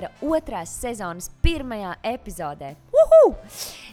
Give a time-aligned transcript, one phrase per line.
[0.00, 2.70] Funktiera otrās sezonas pirmajā epizodē.
[2.96, 3.34] Uhu!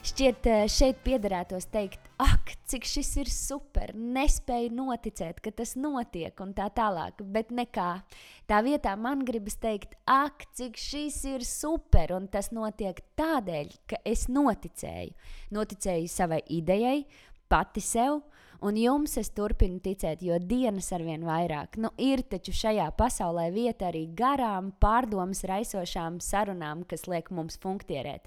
[0.08, 6.32] Šķiet, eh, šeit piederētos teikt, ak, cik šis ir super, nespēju noticēt, ka tas notiek
[6.40, 8.02] un tā tālāk, bet nekā.
[8.48, 13.96] Tā vietā man gribas teikt, ak, cik šis ir super, un tas notiek tādēļ, ka
[14.04, 15.12] es noticēju.
[15.52, 17.04] Noticēju savai idejai,
[17.50, 18.22] pati sev
[18.58, 21.76] Un jums es turpinu ticēt, jo dienas ar vien vairāk.
[21.78, 28.26] Nu, ir taču šajā pasaulē vieta arī garām, pārdomas raisošām sarunām, kas liek mums funkcionēt.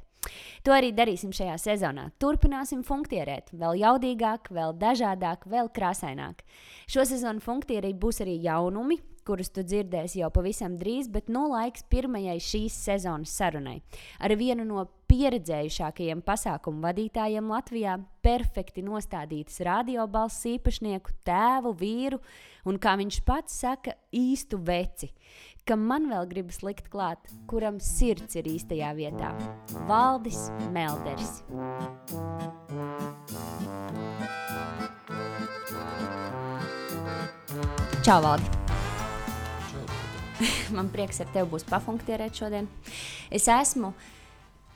[0.64, 2.08] To arī darīsim šajā sezonā.
[2.22, 6.46] Turpināsim funkcionēt, vēl jaudīgāk, vēl dažādāk, vēl krāsaināk.
[6.88, 11.86] Šo sezonu funkcionē būs arī jaunumi, kurus tu dzirdēsi jau pavisam drīz, bet nu laiks
[11.92, 13.80] pirmajai šīs sezonas sarunai.
[14.20, 22.22] Ar vienu no pieredzējušākajiem pasākumu vadītājiem Latvijā, perfekti nostādītas radiobalss īpašnieku, tēvu, vīru
[22.70, 25.12] un, kā viņš pats saka, īstu veci,
[25.68, 29.34] kam man vēl gribas likt klāt, kuram sirds ir īstajā vietā-
[29.90, 31.44] Valdis Melders.
[38.02, 38.61] Čau, Valdi!
[40.76, 42.68] Man prieks ar tevi būs pafunktierēt šodien.
[43.32, 44.10] Es esmu uh,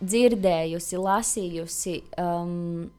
[0.04, 2.90] dzirdējusi, lasījusi, um,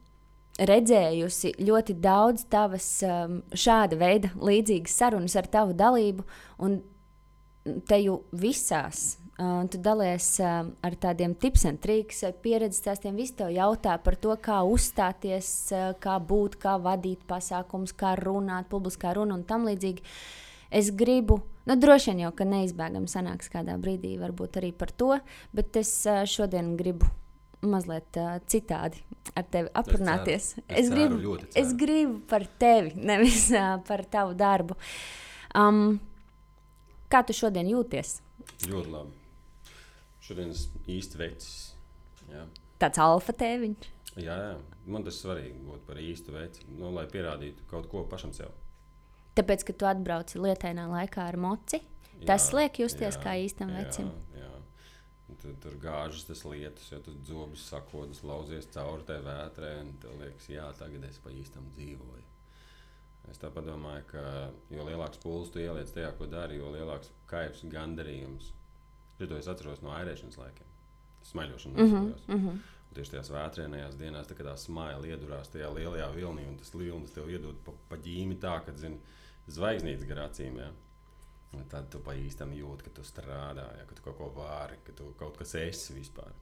[0.57, 6.25] redzējusi ļoti daudz tavas um, šāda veida līdzīgas sarunas ar tavu dalību,
[6.65, 6.79] un
[7.87, 9.17] te jau visās.
[9.37, 13.19] Uh, tu dalies uh, ar tādiem tips un trīks, pieredzes stāstiem.
[13.19, 18.65] Visi tev jautā par to, kā uzstāties, uh, kā būt, kā vadīt pasākumus, kā runāt,
[18.71, 20.01] publiskā runa un tam līdzīgi.
[20.71, 25.17] Es gribu Nu, droši vien jau, ka neizbēgami sanāks kādā brīdī, varbūt arī par to,
[25.51, 25.89] bet es
[26.31, 27.09] šodien gribu
[27.67, 29.01] mazliet uh, citādi
[29.35, 30.53] ar tevi aprunāties.
[30.61, 34.77] Es, ceru, es, es, gribu, es gribu par tevi, nevis uh, par tavu darbu.
[35.59, 35.97] Um,
[37.11, 38.19] kā tu šodien jūties?
[38.69, 39.73] Ļoti labi.
[40.23, 41.49] Šodien es īsti vecs.
[42.31, 42.45] Jā.
[42.79, 43.91] Tāds alfa tēviņš.
[44.17, 44.55] Jā, jā,
[44.87, 48.55] man tas svarīgi būt par īstu veci, nu, lai pierādītu kaut ko pašam sev.
[49.37, 53.73] Tāpēc, ka tu atbrauci lietainā laikā ar moci, jā, tas liek justies jā, kā īstam
[53.75, 54.09] vecim.
[54.33, 55.35] Jā, jā.
[55.41, 60.15] Tur, tur gāžas tas lietus, ja tas zobus sakodas, lauzies cauri tai vētrē, un tev
[60.23, 62.25] liekas, jā, tagad es pa īstam dzīvoju.
[63.31, 64.23] Es tā domāju, ka
[64.71, 68.53] jo lielāks pūlis tu ieliec tajā, ko dari, jo lielāks kaivs un gandarījums.
[69.19, 70.73] To es atceros no airēšanas laikiem,
[71.25, 72.59] smaļošanas mm -hmm, mm -hmm.
[72.93, 77.11] Tieši tajās vētrainajās dienās, tā, kad tā smaila iedurās tajā lielajā vilnī, un tas vilnis
[77.11, 78.99] tev iedod pa, pa ģīmi tā, ka, zini,
[79.51, 80.59] zvaigznītes gar acīm.
[80.61, 80.71] Ja?
[81.57, 84.79] Un tad tu pa īstam jūti, ka tu strādā, ja, ka tu kaut ko vari,
[84.85, 86.33] ka tu kaut kas esi vispār.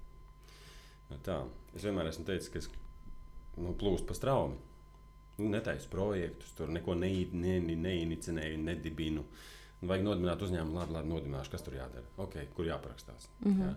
[1.11, 1.43] Nu, tā.
[1.77, 2.69] es vienmēr esmu teicis, ka es
[3.61, 4.57] nu, plūstu pa straumi.
[5.37, 9.25] Nu, netaisu projektus, tur neko neinicinēju, ne, ne, nedibinu.
[9.81, 13.29] Nu, vajag nodibināt uzņēmumu, labi, labi nodibināšu, kas tur jādara, okay, kur jāparakstās.
[13.43, 13.67] Mm -hmm.
[13.67, 13.75] ja?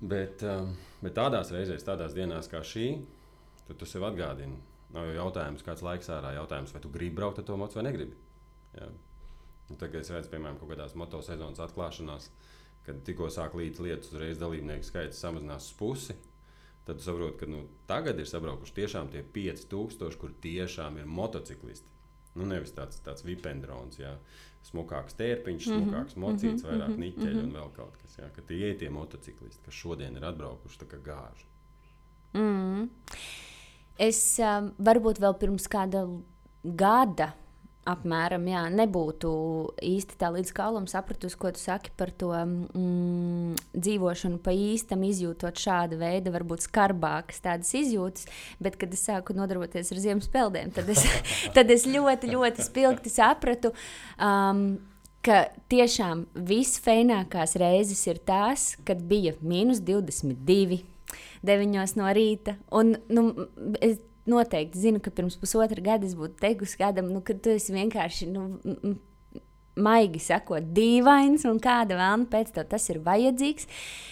[0.00, 2.88] bet, um, bet tādās reizēs, tādās dienās kā šī,
[3.68, 4.56] tu, tu sev atgādini,
[4.94, 6.34] Nav jau jautājums, kāds laiks ārā.
[6.36, 8.18] Jautājums, vai tu gribi braukt ar to mocu vai negribi.
[8.78, 8.90] Jā.
[9.70, 12.28] Un tagad es redzu, piemēram, kaut kādās motosezonas atklāšanās,
[12.84, 16.16] kad tikko sāk līdz lietas, uzreiz dalībnieku skaits samazinās pusi.
[16.84, 21.88] Tad saprotu, ka nu, tagad ir sabraukuši tiešām tie 5000, kur tiešām ir motociklisti.
[22.34, 24.12] Nu, nevis tāds, tāds vipendrons, jā,
[24.68, 25.88] smukāks tērpiņš, mm -hmm.
[25.88, 26.70] smukāks mocīts, mm -hmm.
[26.70, 27.48] vairāk niķeļu mm -hmm.
[27.48, 28.18] un vēl kaut kas.
[28.18, 31.46] Jā, ka tie ir tie motociklisti, kas šodien ir atbraukuši tā kā gāži.
[32.34, 32.88] Mm -hmm.
[34.00, 36.06] Es um, varbūt vēl pirms kāda
[36.64, 37.32] gada
[37.88, 39.30] apmēram jā, nebūtu
[39.84, 45.60] īsti tā līdz kaulam sapratusi, ko tu saki par to mm, dzīvošanu pa īstam, izjūtot
[45.60, 48.28] šāda veida, varbūt skarbākas tādas izjūtas.
[48.62, 51.04] Bet, kad es sāku nodarboties ar ziemas peldēm, tad es,
[51.56, 53.74] tad es ļoti, ļoti spilgti sapratu.
[54.18, 54.66] Um,
[55.24, 60.82] Ka tiešām visfejnākās reizes ir tās, kad bija mīnus 22,
[61.44, 62.58] 9 no rīta.
[62.74, 63.28] Un, nu,
[63.84, 64.00] es
[64.30, 68.30] noteikti zinu, ka pirms pusotra gada es būtu teikusi kādam, nu, ka tu esi vienkārši.
[68.32, 68.46] Nu,
[69.80, 73.68] maigi sakot, dīvains, un kāda vēlme pēc tam tas ir vajadzīgs.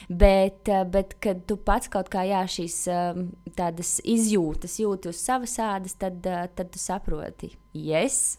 [0.08, 3.23] Bet, eh, bet kad tu pats kaut kā jā, šīs eh,
[3.56, 8.38] tādas izjūtas jūti uz savas ādas, tad, eh, tad tu saproti, yes,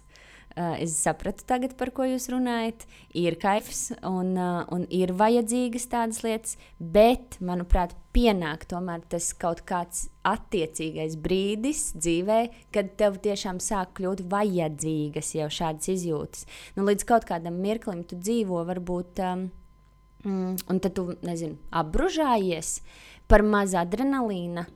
[0.55, 2.85] es sapratu, tagad, par ko jūs runājat.
[3.17, 9.63] Ir kaifs un, uh, un ir vajadzīgas tādas lietas, bet, manuprāt, pienāk tomēr tas kaut
[9.65, 12.39] kāds attiecīgais brīdis dzīvē,
[12.75, 16.45] kad tev tiešām sāk kļūt vajadzīgas jau šādas izjūtas.
[16.77, 19.49] Nu, līdz kaut kādam mirklim tu dzīvo, varbūt, um,
[20.29, 22.77] un tad tu, nezinu, apbružājies
[23.27, 24.67] par maz adrenalīna.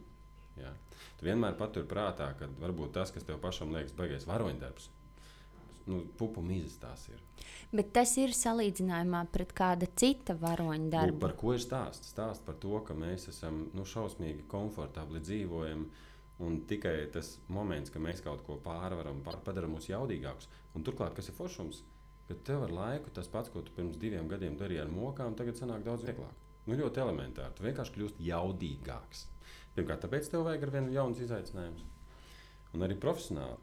[0.57, 0.74] Jā.
[1.21, 4.95] Tu vienmēr patur prātā, ka varbūt tas, kas tev pašam liekas, beigas varoņdarbs
[5.88, 7.22] nu, pupu mizas tās ir.
[7.72, 11.19] Bet tas ir salīdzinājumā pret kāda cita varoņa Nu, darbu.
[11.19, 12.12] par ko ir stāsts?
[12.13, 15.88] Stāsts par to, ka mēs esam nu, šausmīgi komfortabli dzīvojam.
[16.39, 20.45] Un tikai tas moments, ka mēs kaut ko pārvaram, pār- padara mūs jaudīgākus.
[20.75, 21.80] Un turklāt, kas ir foršums,
[22.28, 25.56] ka tev ar laiku tas pats, ko tu pirms diviem gadiem darīji ar mokām, tagad
[25.57, 26.36] sanāk daudz vieglāk.
[26.68, 27.56] Nu, ļoti elementāri.
[27.56, 29.25] Tu vienkārši kļūsti jaudīgāks.
[29.75, 31.86] Pirmkārt, tāpēc tev vajag ar vienu jaunu izaicinājumu.
[32.75, 33.57] Un arī profesionāli.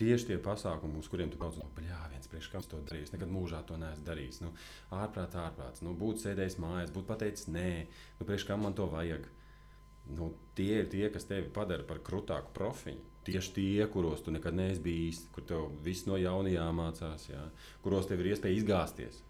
[0.00, 3.10] Tieši tie pasākumi, uz kuriem tu brauc, no jā, viens priekš kam to darīju.
[3.12, 4.38] Nekad mūžā to neesmu darījis.
[4.40, 4.54] Nu,
[4.96, 5.82] ārprāts, ārprāts.
[5.84, 7.72] Nu, būtu sēdējis mājās, būtu pateicis, nē,
[8.16, 9.28] nu, priekš kam man to vajag.
[10.16, 13.04] Nu, tie ir tie, kas tevi padara par krutāku profiņu.
[13.28, 17.42] Tieši tie, kuros tu nekad neesi bijis, kur tev viss no jauna jāmācās, jā,
[17.84, 19.20] kuros tev ir iespēja izgāzties,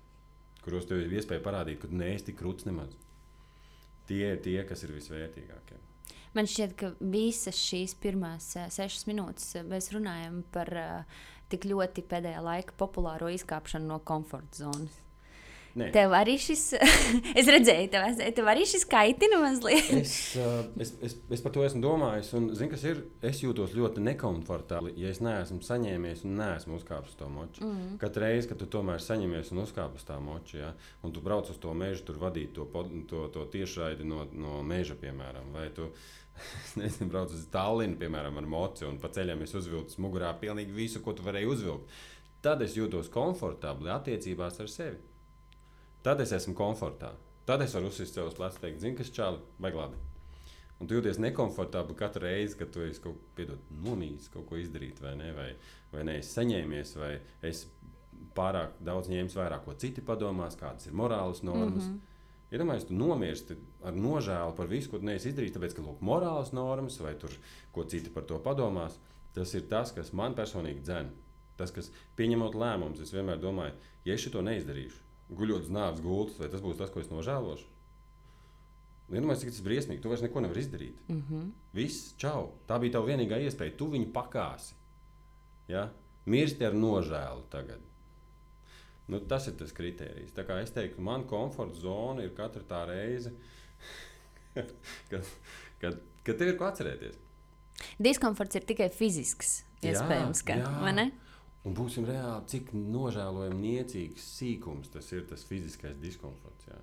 [0.63, 2.95] kuros tev ir iespēja parādīt, ka tu neesi tik krūts nemaz.
[4.07, 5.83] Tie ir tie, kas ir visvērtīgākie.
[6.37, 11.67] Man šķiet, ka visas šīs pirmās eh, sešas minūtes eh, mēs runājam par eh, tik
[11.67, 15.01] ļoti pēdējā laika populāro izkāpšanu no komforta zonas.
[15.79, 15.87] Nē.
[15.95, 16.65] Tev arī šis,
[17.39, 19.91] es redzēju, tev, tev arī šis kaitina mazliet.
[19.95, 20.15] Es,
[20.83, 23.03] es, es, es par to esmu domājis, un zinu, kas ir.
[23.27, 27.63] Es jūtos ļoti nekomfortabli, ja es neesmu saņēmies un neesmu uzkāpis uz to moču.
[27.67, 27.99] Mm.
[28.03, 30.73] Katru reizi, kad tu tomēr saņemies un uzkāpis uz tā moču, ja,
[31.07, 32.67] un tu brauc uz to mežu, tur vadīt to,
[33.11, 35.93] to, to tiešraidi no, no meža, piemēram, vai tu
[36.65, 40.77] es nezinu, brauc uz Tallinu, piemēram, ar mocu, un pa ceļam es uzvilku mugurā pilnīgi
[40.77, 41.97] visu, ko tu varēji uzvilkt.
[42.41, 45.01] Tad es jūtos komfortabli attiecībās ar sevi.
[46.03, 47.13] Tad es esmu komfortā.
[47.49, 49.99] Tad es varu uzsist sev uz pleca teikt, zini, kas čāli, vai labi.
[50.81, 55.03] Un tu jūties nekomfortabli katru reizi, kad tu esi kaut piedod, nomīlis, kaut ko izdarīt,
[55.05, 55.51] vai ne, vai,
[55.93, 57.11] vai neesi saņēmies, vai
[57.51, 57.69] esi
[58.37, 61.85] pārāk daudz ņēmis vērā, ko citi padomās, kādas ir morālas normas.
[61.85, 62.10] Mm -hmm.
[62.51, 63.57] Iedomājieties, tu nomirsti
[63.87, 67.35] ar nožēlu par visu, ko neesi izdarījis, tāpēc, ka lūk, morālas normas vai tur,
[67.75, 68.97] ko citi par to padomās.
[69.37, 71.13] Tas ir tas, kas man personīgi dzēna.
[71.61, 73.77] Tas, kas pieņemot lēmumus, es vienmēr domāju,
[74.09, 74.99] ja es to neizdarīšu,
[75.39, 77.69] guļot uz nāves gultas, vai tas būs tas, ko es nožēlošu.
[79.11, 80.03] Iedomājieties, cik tas briesmīgi.
[80.03, 80.99] Tu vairs neko nevari izdarīt.
[81.09, 81.47] Mm -hmm.
[81.75, 82.53] Viss, čau.
[82.67, 83.77] Tā bija tava vienīgā iespēja.
[83.77, 84.75] Tu viņu pakāsi.
[85.69, 85.91] Ja?
[86.27, 87.90] Mirsti ar nožēlu tagad.
[89.11, 90.35] Nu, tas ir tas kriterijs.
[90.37, 93.33] Tā kā es teiktu, man komforta zona ir katra tā reize,
[95.11, 95.33] kad,
[95.83, 97.19] kad, kad tev ir ko atcerēties.
[97.99, 100.71] Diskomforts ir tikai fizisks, Jā, iespējams, ka, jā.
[100.85, 101.11] vai ne?
[101.69, 106.69] Un būsim reāli, cik nožēlojami niecīgs sīkums tas ir tas fiziskais diskomforts.
[106.71, 106.79] Jā.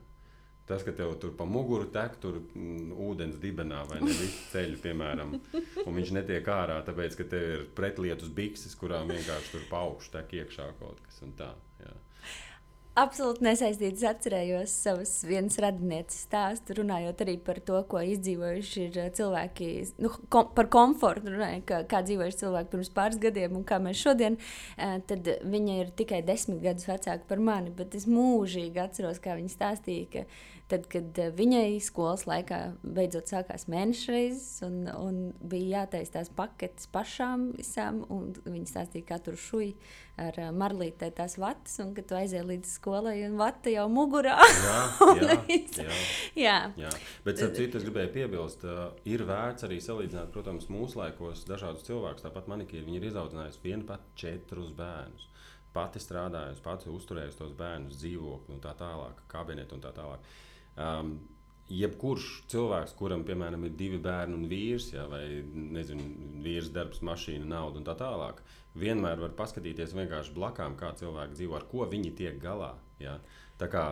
[0.67, 4.81] Tas, ka tev tur pa muguru tek, tur mm, ūdens dibenā vai ne visu ceļu,
[4.83, 5.37] piemēram,
[5.85, 10.35] un viņš netiek ārā, tāpēc, ka tev ir pretlietus bikses, kurām vienkārši tur paukš tek
[10.41, 11.53] iekšā kaut kas un tā.
[11.81, 11.95] Jā.
[12.97, 14.01] Absolūti nesaistīts.
[14.01, 19.67] Es atcerējos savas vienas radinieces stāstu, runājot arī par to, ko izdzīvojuši ir eh, cilvēki,
[20.01, 24.01] nu, kom, par komfortu, runājot, kā, kā dzīvojuši cilvēki pirms pāris gadiem un kā mēs
[24.01, 24.39] šodien.
[24.81, 29.37] eh, Tad viņa ir tikai desmit gadus vecāka par mani, bet es mūžīgi atceros, kā
[29.37, 30.25] viņa stāstīja, ka
[30.71, 36.31] tad, kad eh, viņai skolas laikā beidzot sākās mēneša reizes un, un bija jātaisa tās
[36.35, 39.75] paketes pašām visām, un viņa stāstīja, kā tur šuja
[40.19, 44.35] ar eh, marlītē tās vatas, un ka tu aizēji līdz skolai un vata jau mugurā.
[44.37, 44.81] Jā,
[45.21, 45.39] jā,
[45.77, 45.99] jā.
[46.37, 46.91] Jā, Jā,
[47.25, 51.85] bet ar citu es gribēju piebilst, uh, ir vērts arī salīdzināt, protams, mūsu laikos dažādus
[51.87, 52.25] cilvēkus.
[52.25, 55.29] Tāpat manikīra viņa ir izaudzinājusi vienu pat četrus bērnus.
[55.73, 60.23] Pati strādājusi, pati uzturējusi tos bērnus dzīvokli un tā tālāk, kabinetu un tā tālāk.
[60.77, 61.17] Um,
[61.67, 65.23] jebkurš cilvēks, kuram, piemēram, ir divi bērni un vīrs, jā, vai
[65.77, 66.05] nezinu,
[66.43, 68.39] vīrs, darbs, mašīna, nauda un tā tālāk,
[68.79, 72.71] vienmēr var paskatīties vienkārši blakām, kā cilvēki dzīvo, ar ko viņi tiek galā.
[73.03, 73.17] Jā.
[73.59, 73.83] Tā kā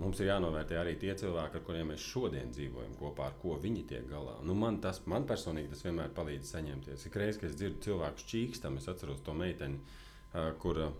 [0.00, 3.86] mums ir jānovērtē arī tie cilvēki, ar kuriem mēs šodien dzīvojam kopā, ar ko viņi
[3.92, 4.38] tiek galā.
[4.48, 7.06] Nu, man, tas, man personīgi tas vienmēr palīdz saņemties.
[7.06, 9.78] Ik reiz, kad es dzirdu cilvēku čīkstam, es atceros to meiteni,
[10.32, 10.90] ā, kur ā,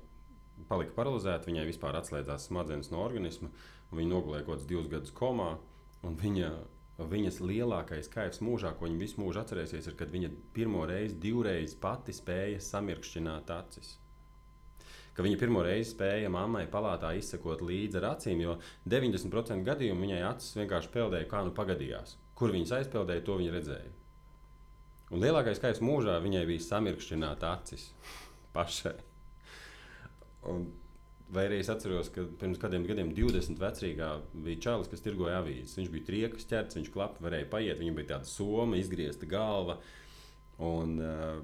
[0.68, 3.50] palika paralizēta, viņai vispār atslēdzās smadzenes no organisma,
[3.98, 5.56] viņa nogulēja kaut kādus divus gadus komā.
[6.02, 6.50] un Viņa,
[6.98, 11.74] viņas lielākais kaivs mūžā, ko viņa visu mūžu atcerēsies, ir, kad viņa pirmo reizi, divreiz
[11.74, 13.96] pati spēja samirkšķināt acis.
[15.12, 18.56] Ka viņa pirmo reizi spēja mammai palātā izsekot līdzi ar acīm, jo
[18.88, 22.16] 90% gadījumu viņai acis vienkārši peldēja, kā nu pagadījās.
[22.38, 23.90] Kur viņas aizpeldēja, to viņa redzēja.
[25.12, 27.90] Un lielākais kaivs mūžā viņai bija samirkšķināt acis
[28.56, 28.94] pašai.
[30.48, 30.64] Un
[31.32, 34.08] Vai arī es atceros, ka pirms kādiem gadiem, 20 vecrīgā,
[34.44, 35.78] bija čalis, kas tirgoja avīzes.
[35.78, 39.78] Viņš bija triekas ķerts, viņš klapi varēja paiet, viņam bija tāda soma, izgriezta galva.
[40.62, 41.38] Un, uh,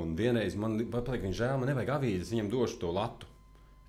[0.00, 3.28] un vienreiz man palika viņa žēl, man nevajag avīzes, viņam došu to latu.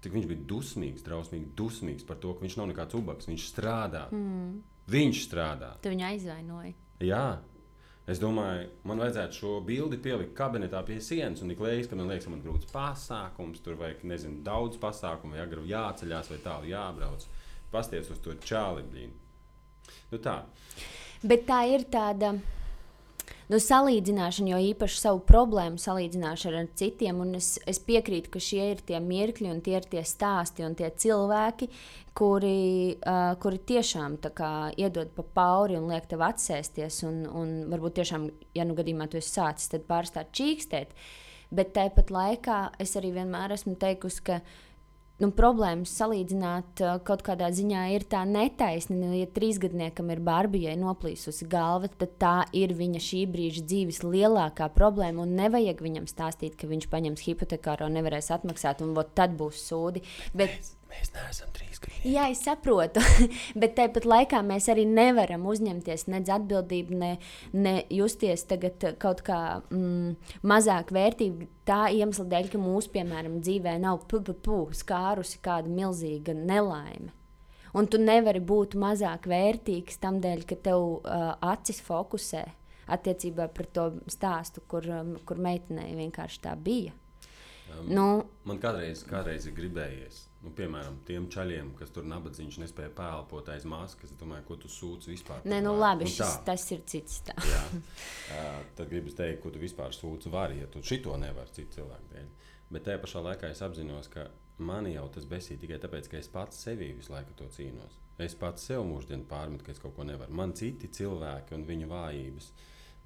[0.04, 4.08] Tik viņš bija dusmīgs, drausmīgi dusmīgs par to, ka viņš nav nekāds ubaks, viņš strādā.
[4.12, 4.60] Mm.
[4.92, 5.76] Viņš strādā.
[5.80, 6.74] tu viņu aizvainoji.
[7.08, 7.26] Jā,
[8.10, 12.10] Es domāju, man vajadzētu šo bildi pielikt kabinetā pie sienas, un ik liekas, ka man
[12.10, 16.72] liekas, ka man grūts pasākums, tur vajag, nezinu, daudz pasākumu, vai agri jāceļās, vai tālu
[16.72, 17.28] jābrauc.
[17.72, 19.14] Pasties uz to čāli blīnu.
[20.12, 20.42] Nu tā.
[21.22, 22.34] Bet tā ir tāda
[23.52, 27.20] nu, salīdzināšana, jo īpaši savu problēmu salīdzināšana ar citiem.
[27.38, 30.90] Es, es piekrītu, ka šie ir tie mirkļi, un tie ir tie stāsti un tie
[31.04, 31.68] cilvēki,
[32.18, 37.02] kuri, uh, kuri tiešām kā, iedod pa pauri un liek tev atsēsties.
[37.10, 40.96] Un, un varbūt tiešām, ja nu gadījumā tu esi sācis, tad pārstāt čīkstēt.
[41.52, 44.40] Bet tāpat laikā es arī vienmēr esmu teikusi, ka
[45.22, 48.98] nu, problēmas salīdzināt uh, kaut kādā ziņā ir tā netaisni.
[49.00, 54.72] Nu, ja trīsgadniekam ir barbijai noplīsusi galva, tad tā ir viņa šī brīža dzīves lielākā
[54.76, 55.26] problēma.
[55.26, 60.04] Un nevajag viņam stāstīt, ka viņš paņems hipotekāro, nevarēs atmaksāt, un tad būs sūdi.
[60.38, 61.72] Bet, mēs, neesam trīs.
[62.06, 63.02] Jā, es saprotu,
[63.62, 67.12] bet tāpat laikā mēs arī nevaram uzņemties nedz atbildību, ne,
[67.54, 68.46] ne justies
[69.02, 70.16] kaut kā mm,
[70.48, 74.06] mazāk vērtīgi tā iemesla dēļ, ka mūsu, piemēram, dzīvē nav
[74.78, 77.14] skārusi kāda milzīga nelaime.
[77.78, 82.44] Un tu nevari būt mazāk vērtīgs tam dēļ, ka tev uh, acis fokusē
[82.92, 86.92] attiecībā par to stāstu, kur, um, kur meitenei vienkārši tā bija.
[87.72, 88.10] Um, nu,
[88.44, 93.66] man kādreiz, kādreiz ir gribējies Nu, piemēram, tiem čaļiem, kas tur nabadzīgs, nespēja pēlpot aiz
[93.70, 94.10] maskas.
[94.10, 95.44] Es domāju, ko tu sūdz vispār.
[95.46, 97.20] Nē, nu labi, šis, tas ir cits.
[97.28, 97.36] Tā.
[97.46, 97.62] Jā,
[98.40, 102.10] uh, tad gribas teikt, ko tu vispār sūdz vari, ja tu šito nevari citu cilvēku
[102.16, 102.32] dēļ.
[102.74, 104.26] Bet tajā pašā laikā es apzinos, ka
[104.66, 108.02] mani jau tas besīja tikai tāpēc, ka es pats sevī visu laiku to cīnos.
[108.22, 110.34] Es pats sev mūždien pārmetu, ka es kaut ko nevaru.
[110.34, 112.50] Man citi cilvēki un viņu vājības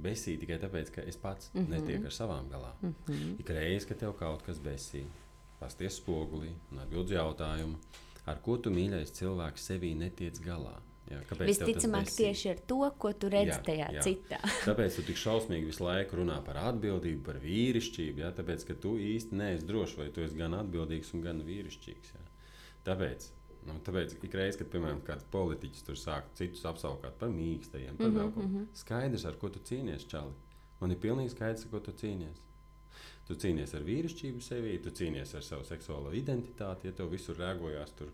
[0.08, 1.76] besīja tikai tāpēc, ka es pats mm -hmm.
[1.76, 2.72] netieku ar savām galā.
[2.82, 3.40] Mm -hmm.
[3.40, 5.25] Ik reiz, kad tev kaut kas besīja
[5.66, 7.80] pasties spogulī un atbild jautājumu,
[8.30, 10.78] ar ko tu mīļais cilvēks sevī netiec galā.
[11.06, 14.04] Jā, Visticamāk, tieši ar to, ko tu redzi jā, tajā jā.
[14.08, 14.40] citā.
[14.66, 18.24] tāpēc tu tik šausmīgi visu laiku runā par atbildību, par vīrišķību.
[18.24, 22.16] Jā, tāpēc, ka tu īsti neesi drošs, vai tu esi gan atbildīgs, gan vīrišķīgs.
[22.16, 22.24] Jā.
[22.90, 23.28] Tāpēc,
[23.70, 28.10] nu, tāpēc ik reiz, kad piemēram kāds politiķis tur sāk citus apsaukāt par mīkstajiem, par
[28.10, 28.82] mm -hmm, vēl ko, mm -hmm.
[28.82, 30.34] skaidrs, ar ko tu cīnies, Čali.
[30.82, 32.42] Man ir pilnīgi skaidrs, ar ko tu cīnies.
[33.26, 37.96] Tu cīnies ar vīrišķību sevī, tu cīnies ar savu seksuālo identitāti, ja tev visur rēgojās
[37.98, 38.12] tur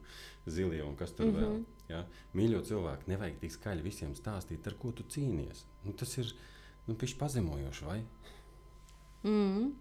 [0.48, 1.42] zilie un kas tur mm -hmm.
[1.42, 1.64] vēl.
[1.90, 2.06] Ja?
[2.34, 5.66] Mīļo cilvēku, nevajag tik skaļi visiem stāstīt, ar ko tu cīnies.
[5.84, 6.32] Nu, tas ir
[6.88, 8.00] nu, pišķi pazemojoši, vai?
[9.24, 9.72] Mm.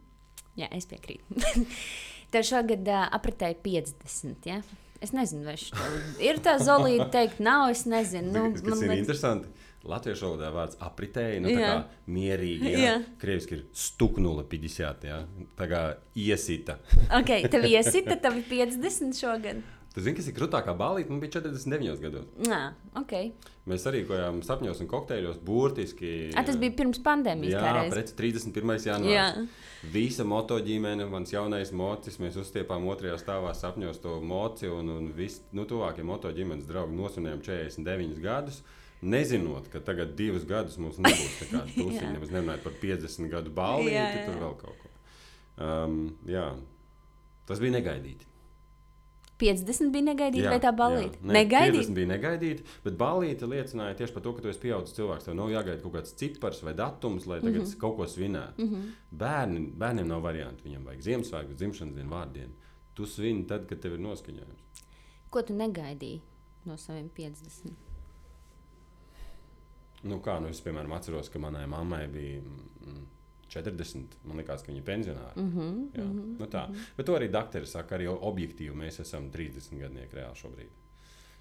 [0.59, 1.25] Jā, es piekrītu.
[2.33, 4.47] Tev šogad uh, apritēja 50.
[4.47, 4.63] Ja?
[5.01, 5.73] Es nezinu, vai šī
[6.21, 7.71] ir tā zolīta teikt, nav.
[7.73, 8.33] Es nezinu.
[8.35, 9.05] Nu, kas, kas man ir liekas...
[9.07, 9.60] interesanti.
[9.89, 11.69] Latviešu valodā vārds apritēji, nu, tā jā.
[11.73, 12.73] kā mierīgi.
[12.75, 12.81] Jā.
[12.85, 12.95] Jā.
[13.23, 15.21] Krieviski ir stuknula 50, jā.
[15.57, 15.83] tā kā
[16.21, 16.77] iesita.
[17.21, 19.63] ok, tev iesita, tev ir 50 šogad.
[19.91, 21.11] Tu zini, kas ir krūtākā balīte?
[21.11, 22.27] Man bija 49 gados.
[22.47, 22.61] Nā,
[23.01, 23.33] okay.
[23.67, 26.11] Mēs arī gājām sapņos un kokteļos burtiski.
[26.39, 27.57] A, tas bija pirms pandēmijas.
[27.57, 28.77] Jā, pret 31.
[28.87, 29.11] janvārs.
[29.11, 29.25] Jā.
[29.91, 35.11] Visa moto ģimene, mans jaunais mocis, mēs uzstiepām otrajā stāvā sapņos to moci un, un
[35.17, 38.63] visi nu, tuvākie moto ģimenes draugi nosvinējām 49 gadus.
[39.01, 43.93] Nezinot, ka tagad divus gadus mums nebūs tāda pusiņa, nemaz nerunājot par 50 gadu balvu,
[44.27, 44.91] tur vēl kaut ko.
[45.61, 46.51] Um, jā,
[47.49, 48.31] tas bija negaidīti.
[49.41, 51.17] 50 bija negaidīta, vai tā balīta?
[51.23, 51.87] Ne, negaidīta.
[51.87, 55.29] 50 bija negaidīta, bet balīta liecināja tieši par to, ka tu esi pieaugušs cilvēks.
[55.29, 57.81] Tev nav jāgaida kaut kāds cipars vai datums, lai tagad mm -hmm.
[57.81, 58.63] kaut ko svinētu.
[58.63, 58.91] Mm -hmm.
[59.11, 60.65] Bērni, bērniem nav variantu.
[60.69, 62.53] Viņam vajag Ziemassvētku, dzimšanas dienu, vārdienu.
[62.95, 64.85] Tu svini tad, kad tev ir noskaņojums.
[65.31, 66.21] Ko tu negaidīji
[66.65, 67.90] no saviem 50?
[70.03, 73.07] Nu, kā, nu, es, piemēram, atceros, ka manai mammai bija mm,
[73.51, 74.19] 40.
[74.25, 75.33] Man liekas, ka viņa ir pensionāra.
[75.37, 76.69] Mm -hmm, Jā, mm -hmm, nu tā.
[76.69, 76.97] Mm -hmm.
[76.97, 80.71] Bet to arī doktori saka, arī objektīvi mēs esam 30 gadnieki reāli šobrīd.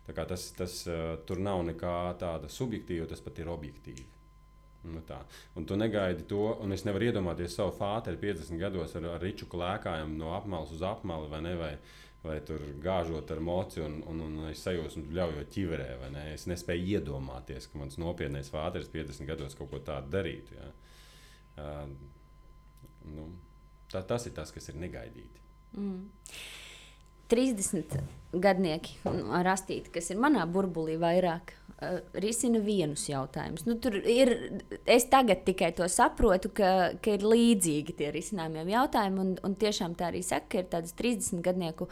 [0.08, 4.06] Tā kā tas, tas uh, tur nav nekā tāda subjektīva, tas pat ir objektīvi.
[4.84, 5.20] Nu tā.
[5.56, 9.46] un tu negaidi to, un es nevaru iedomāties savu fāteri 50 gados ar, ar riču
[9.46, 11.56] klēkājiem no apmales uz apmali vai ne.
[11.56, 11.78] Vai,
[12.24, 15.90] vai tur gāžot ar moci un, un, un es sajūsmu ļaujot ķiverē.
[16.12, 16.26] Ne?
[16.36, 20.58] Es nespēju iedomāties, ka mans nopietnais vāteris 50 gados kaut ko tādu darītu.
[20.60, 20.72] Ja?
[21.60, 21.86] Uh,
[23.16, 23.30] nu,
[23.92, 25.46] tā, tas ir tas, kas ir negaidīti.
[25.78, 26.04] Mm.
[27.30, 28.00] 30
[28.34, 29.00] gadnieki,
[29.46, 33.66] rastīti, kas ir manā burbulī vairāk, uh, risina vienus jautājumus.
[33.66, 34.34] Nu, ir,
[34.86, 36.72] es tagad tikai to saprotu, ka,
[37.02, 40.94] ka ir līdzīgi tie risinājumiem jautājumi, un, un tiešām tā arī saka, ka ir tādas
[41.00, 41.90] 30 gadnieku.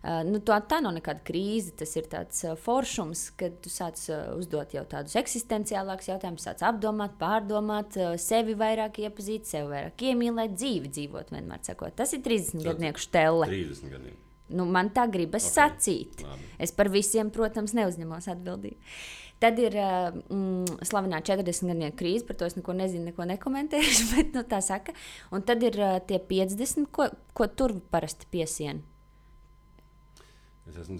[0.00, 3.98] Uh, nu, tā, tā nav nekāda krīze, tas ir tāds uh, foršums, kad tu sāc
[4.38, 10.94] uzdot jau tādus eksistenciālākus jautājumus, sāc apdomāt, pārdomāt, sevi vairāk iepazīt, sevi vairāk iemīlēt, dzīvi
[10.94, 11.34] dzīvot.
[11.34, 13.50] Vienmēr sakot, tas ir 30 gadnieku stēle.
[13.50, 14.26] 30 gadnieku.
[14.50, 15.56] Nu, man tā gribas okay.
[15.56, 16.22] sacīt.
[16.26, 16.52] Labi.
[16.60, 18.92] Es par visiem, protams, neuzņemos atbildību.
[19.40, 24.06] Tad ir uh, mm, slavenā 40 gadu krīze, par to es neko nezinu, neko nekomentēšu,
[24.12, 24.92] bet nu, tā saka.
[25.32, 28.84] Un tad ir uh, tie 50, ko, ko tur parasti piesien.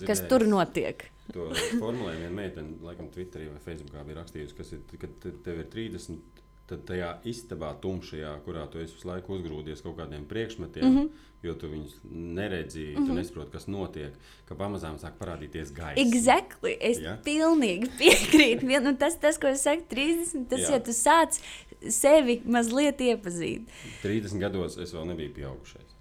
[0.07, 1.05] Kas tur notiek?
[1.31, 5.69] To formulējumu viena meitene, laikam, Twitterī vai Facebookā bija rakstījusi, kas ir, kad tev ir
[5.71, 6.40] 30
[6.71, 11.27] tad tajā istabā, tumšajā, kurā tu esi visu laiku uzgrūdies kaut kādiem priekšmetiem, mm -hmm.
[11.43, 13.07] jo tu viņus neredzi, mm -hmm.
[13.07, 13.19] tu mhm.
[13.19, 14.15] nesaproti, kas notiek,
[14.49, 16.01] ka pamazām sāk parādīties gaisa.
[16.01, 16.77] Exactly.
[16.81, 17.19] Es ja?
[17.25, 18.83] pilnīgi piekrītu.
[18.85, 20.71] Nu, tas, tas, ko es saku, 30, tas, Jā.
[20.73, 21.41] ja tu sāc
[21.89, 23.69] sevi mazliet iepazīt.
[24.03, 25.97] 30 gados es vēl nebiju pieaugušais.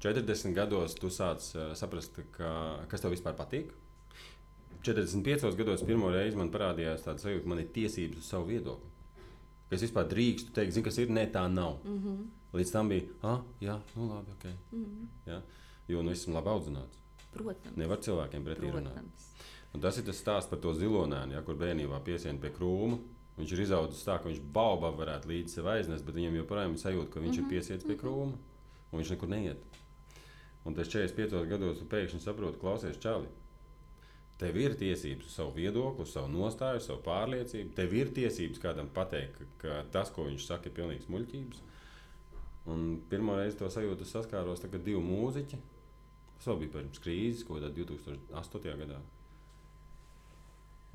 [0.00, 3.72] 40 gados tu sāc uh, saprast, ka, kas tev vispār patīk.
[4.82, 8.97] 45 gados pirmo reizi man parādījās tāds sajūta, ka man ir tiesības uz savu viedokli
[9.68, 11.78] ka es vispār drīkstu teikt, zinu, kas ir, ne tā nav.
[11.84, 12.26] Mm -hmm.
[12.58, 14.44] Līdz tam bija, ah, jā, nu labi, ok.
[14.72, 15.06] Mm -hmm.
[15.26, 15.42] ja?
[15.88, 16.98] Jo nu esmu labi audzināts.
[17.32, 17.76] Protams.
[17.76, 19.04] Nevar cilvēkiem pretī runāt.
[19.74, 22.98] Un tas ir tas stāsts par to zilonēnu, ja, kur bērnībā piesien pie krūma.
[23.38, 26.78] Viņš ir izaudzis tā, ka viņš baubā varētu līdzi sev aiznest, bet viņam joprojām ir
[26.78, 27.38] sajūta, ka viņš mm -hmm.
[27.38, 28.00] ir mhm, piesiets pie mhm.
[28.00, 28.32] krūma
[28.92, 29.64] un viņš nekur neiet.
[30.64, 33.28] Un tas 45 gados pēkšņi saprot, klausies, čāli.
[34.38, 37.72] Tev ir tiesības uz savu viedokli, uz savu nostāju, savu pārliecību.
[37.74, 41.64] Tev ir tiesības kādam pateikt, ka, tas, ko viņš saka, ir pilnīgs muļķības.
[42.70, 45.58] Un pirmo reizi to sajūtu saskāros, kad divi mūziķi,
[46.36, 48.74] tas vēl bija pirms krīzes, ko 2008.
[48.82, 49.00] gadā.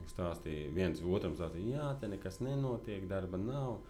[0.07, 3.81] Stāstīja, viens otram stāstīja, jā, te nekas nenotiek, darba nav.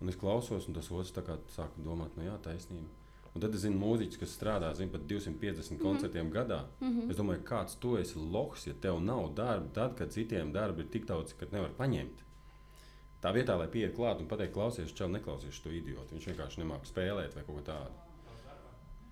[0.00, 1.14] Un es klausos, un tas otrs
[1.54, 2.99] sāk domāt, nu jā, taisnība.
[3.34, 5.82] Un tad es zinu, mūziķis, kas strādā zinu, pat 250 mm -hmm.
[5.82, 6.64] koncertiem gadā.
[6.80, 7.10] Mm -hmm.
[7.10, 10.88] Es domāju, kāds tu esi loks, ja tev nav darba, tad, kad citiem darbi ir
[10.88, 12.24] tik daudz, ka nevar paņemt.
[13.20, 16.14] Tā vietā, lai pieiet klāt un pateikt, klausies, čau, neklausies to idiotu.
[16.14, 17.90] Viņš vienkārši nemāķi spēlēt vai kaut ko tādu.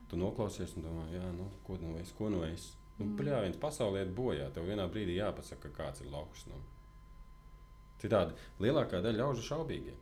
[0.08, 2.76] Tu noklausies un domā, jā, nu, ko nu es, ko nu es.
[2.98, 3.16] Nu, mm.
[3.18, 6.46] Pļā, viens pasaulē ir bojā, tev vienā brīdī jāpasaka, kāds ir loks.
[6.46, 6.54] Nu.
[8.00, 8.32] Citādi
[8.64, 9.94] lielākā daļa ļaužu šaubīgie.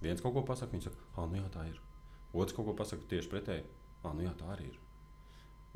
[0.00, 1.87] Viens kaut ko pasaka, viņš saka, ah, nu jā, tā ir.
[2.32, 3.64] Otrs kaut ko pasaka tieši pretēji.
[4.04, 4.78] Ah, nu jā, tā arī ir.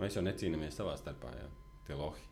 [0.01, 1.49] Mēs jau necīnāmies savā starpā, jā,
[1.87, 2.25] tie lohi.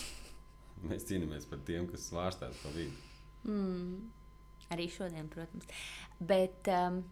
[0.88, 2.94] Mēs cīnāmies par tiem, kas svārstās pa vidu.
[3.48, 4.10] Mm.
[4.74, 5.68] Arī šodien, protams.
[6.20, 7.02] Bet um,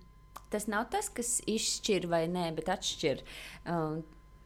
[0.52, 3.22] tas nav tas, kas izšķir vai nē, bet atšķir
[3.70, 4.02] um,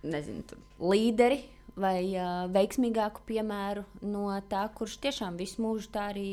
[0.07, 1.41] nezinu, līderi
[1.77, 6.31] vai uh, veiksmīgāku piemēru no tā, kurš tiešām visu mūžu tā arī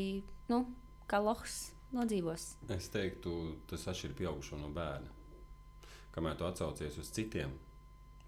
[0.50, 0.64] nu,
[1.10, 2.54] kā lohs nodzīvos.
[2.74, 3.34] Es teiktu,
[3.70, 5.23] tas atšķir pieaugušo no bērna
[6.14, 7.54] kamēr tu atsaucies uz citiem,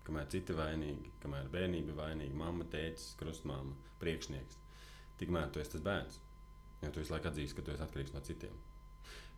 [0.06, 4.58] kamēr citi vainīgi, kamēr bērnība ir vainīga, mamma, tēcis, krustmāma, priekšnieks,
[5.20, 6.22] tikmēr tu esi tas bērns.
[6.82, 8.56] Jo tu visu laiku atzīsti, ka tu esi atkarīgs no citiem.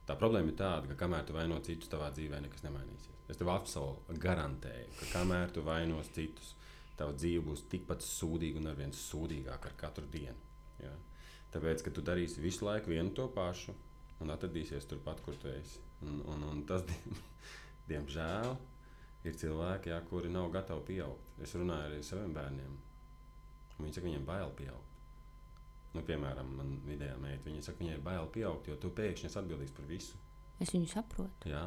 [0.08, 3.18] Tā problēma ir tāda, ka kamēr tu vaino citus, tavā dzīvē nekas nemainīsies.
[3.28, 6.54] Es tev absolūti garantēju, ka kamēr tu vainos citus,
[6.96, 10.38] tava dzīve būs tikpat sūdīga un arvien sūdīgāka ar katru dienu.
[10.80, 10.94] Ja?
[11.52, 13.76] Tāpēc, ka tu darīsi visu laiku vienu to pašu
[14.24, 15.82] un atradīsies turpat, kur tu esi.
[16.06, 16.88] Un, un, un tas,
[17.88, 18.52] diemžēl,
[19.28, 21.32] ir cilvēki, jā, kuri nav gatavi pieaugt.
[21.42, 22.76] Es runāju arī ar saviem bērniem.
[23.78, 24.84] Viņi saka, viņiem bail pieaugt.
[25.94, 29.74] Nu, piemēram, man vidējā meita, viņa saka, viņai bail pieaugt, jo tu pēkšņi esi atbildīgs
[29.76, 30.18] par visu.
[30.60, 31.48] Es viņu saprotu.
[31.48, 31.64] Jā.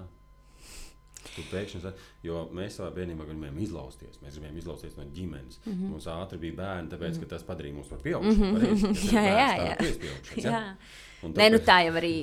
[1.21, 1.91] Tu pēkšņi,
[2.25, 4.17] jo mēs savā bērnībā gribējām izlausties.
[4.23, 5.59] Mēs gribējām izlausties no ģimenes.
[5.63, 5.91] Mm -hmm.
[5.93, 7.29] Mums ātri bija bērni, tāpēc mm -hmm.
[7.29, 8.51] tas padarīja mūs par pieaugušiem.
[8.51, 8.95] Mm -hmm.
[9.15, 9.75] jā, jā, jā.
[10.35, 10.51] jā.
[10.51, 10.63] jā.
[11.21, 11.37] Tāpēc...
[11.37, 12.15] Nē, nu tā jau arī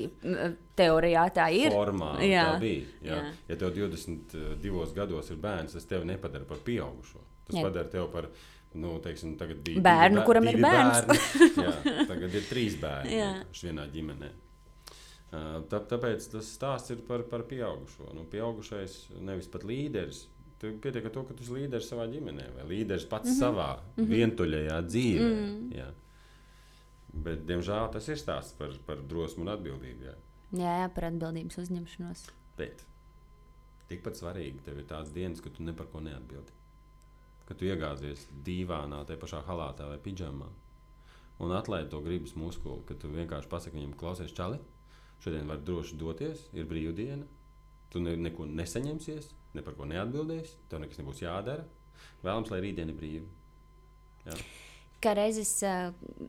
[0.75, 1.71] teorijā tā ir.
[1.71, 2.45] Formāli jā.
[2.45, 2.85] tā bija.
[3.01, 3.15] Jā.
[3.15, 3.31] Jā.
[3.47, 7.19] Ja tev 22 gados ir bērns, tas tevi nepadara par pieaugušo.
[7.47, 7.63] Tas jā.
[7.63, 8.27] padara tevi par
[8.73, 9.37] nu, teiksim,
[9.81, 11.07] bērnu, kuram ir bērns.
[11.07, 11.49] bērni.
[11.63, 11.73] jā,
[12.11, 13.23] tagad ir trīs bērni
[13.63, 14.31] vienā ģimenē.
[15.29, 18.09] Tā, tāpēc tas stāsts ir par, par pieaugušo.
[18.17, 20.23] Nu, pieaugušais nevis pat līderis.
[20.59, 23.39] Pietiek ar to, ka tu esi līderis savā ģimenē, vai līderis pats mm -hmm.
[23.39, 24.09] savā mm -hmm.
[24.15, 25.27] vientuļajā dzīvē.
[25.29, 25.77] Mm -hmm.
[25.77, 25.89] Jā.
[27.13, 30.03] Bet, diemžēl tas ir stāsts par, par drosmu un atbildību.
[30.03, 30.15] Jā,
[30.51, 32.25] jā, jā par atbildības uzņemšanos.
[32.57, 32.85] Bet
[33.87, 36.51] tikpat svarīgi tev ir tāds dienas, ka tu ne par ko neatbildi.
[37.45, 40.49] Ka tu iegāzies dīvānā, tajā pašā halātā vai pidžamā
[41.39, 44.59] un atlaidi to gribas muskuli, ka tu vienkārši pasaki viņam, klausies, čali
[45.23, 47.25] Šodien var droši doties, ir brīvdiena.
[47.89, 51.65] Tu ne, neko nesaņemsies, ne par ko neatbildēsi, tev nekas nebūs jādara.
[52.23, 53.29] Vēlams, lai rītdiena ir brīva.
[54.27, 54.37] Jā.
[54.99, 55.53] Kā reizes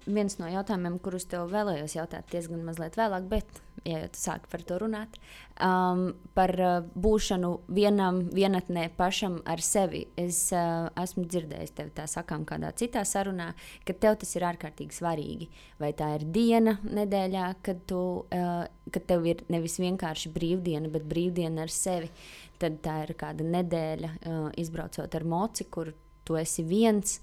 [0.07, 4.63] viens no jautājumiem, kurus tev vēlējos jautāt, diezgan mazliet vēlāk, bet, ja tu sāki par
[4.69, 5.17] to runāt,
[5.59, 6.05] um,
[6.37, 6.53] par
[6.95, 10.05] būšanu vienam, vienatnē pašam ar sevi.
[10.15, 13.51] Es uh, esmu dzirdējis tevi tā sakām kādā citā sarunā,
[13.83, 15.51] ka tev tas ir ārkārtīgi svarīgi.
[15.83, 21.11] Vai tā ir diena nedēļā, kad, tu, uh, kad tev ir nevis vienkārši brīvdiena, bet
[21.11, 22.15] brīvdiena ar sevi.
[22.63, 25.91] Tad tā ir kāda nedēļa, uh, izbraucot ar moci, kur
[26.23, 27.19] tu esi viens.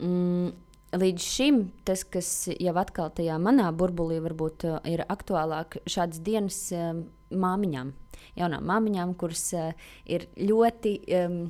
[0.00, 0.52] Mm,
[0.94, 6.58] līdz šim tas, kas jau atkal tajā manā burbulī varbūt uh, ir aktuālāk, šādas dienas
[6.76, 7.92] um, māmiņām,
[8.38, 9.72] jaunām māmiņām, kuras uh,
[10.06, 11.40] ir ļoti um,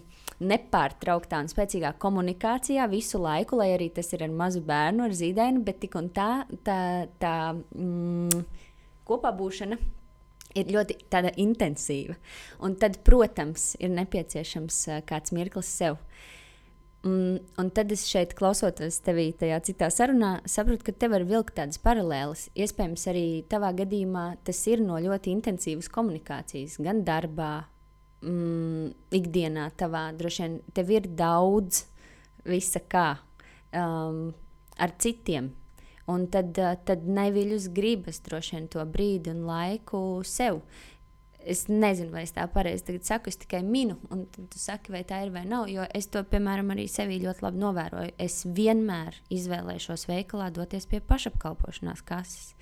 [0.41, 5.65] nepārtrauktā un spēcīgā komunikācijā visu laiku, lai arī tas ir ar mazu bērnu, ar zīdaini,
[5.65, 6.31] bet tik un tā,
[6.65, 6.81] tā,
[7.21, 8.43] tā mm,
[9.09, 9.79] kopā būšana
[10.57, 10.97] ir ļoti
[11.45, 12.17] intensīva.
[12.65, 16.01] Un tad, protams, ir nepieciešams uh, kāds mirklis sev.
[17.07, 21.55] Un, un tad es šeit, klausoties tevī tajā citā sarunā, saprotu, ka te var vilkt
[21.59, 22.49] tādas paralēlas.
[22.59, 27.53] Iespējams, arī tavā gadījumā tas ir no ļoti intensīvas komunikācijas, gan darbā,
[28.27, 28.89] mm,
[29.21, 29.69] ikdienā.
[29.79, 31.85] Tavā droši vien tev ir daudz
[32.47, 33.07] visa kā
[33.71, 34.35] um,
[34.79, 35.53] ar citiem.
[36.11, 40.63] Un tad, uh, tad neviļus gribas droši vien to brīdi un laiku sev.
[41.47, 45.21] Es nezinu, vai es tā pareizi saku, es tikai minu, un tu saki, vai tā
[45.23, 45.69] ir vai nav.
[45.71, 48.17] Jo es to, piemēram, arī sevī ļoti labi novēroju.
[48.19, 52.53] Es vienmēr izvēlēšos veikalā doties pie pašapkalpošanās kases.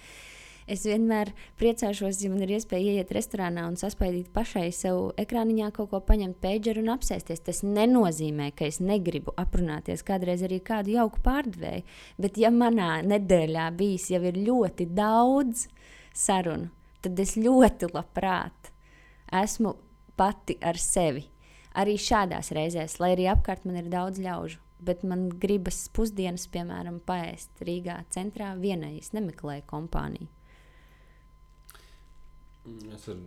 [0.64, 1.28] Es vienmēr
[1.60, 6.38] priecāšos, ja man ir iespēja ieiet restorānā un saspēlēt pašai sev ekrāniņā kaut ko paņemt,
[6.40, 7.44] pageru un apsēsties.
[7.44, 11.84] Tas nenozīmē, ka es negribu aprunāties kādreiz arī kādu jauku pārdevēju.
[12.20, 15.66] Bet, ja manā nedēļā bijis jau ir ļoti daudz
[16.16, 16.72] sarunu,
[17.04, 18.73] tad es ļoti labprāt
[19.42, 19.74] esmu
[20.18, 21.26] pati ar sevi.
[21.74, 27.00] Arī šādās reizēs, lai arī apkārt man ir daudz ļaužu, bet man gribas pusdienas, piemēram,
[27.06, 28.98] paēst Rīgā centrā vienai.
[29.00, 30.30] Es nemeklēju kompāniju.
[32.94, 33.18] Es ar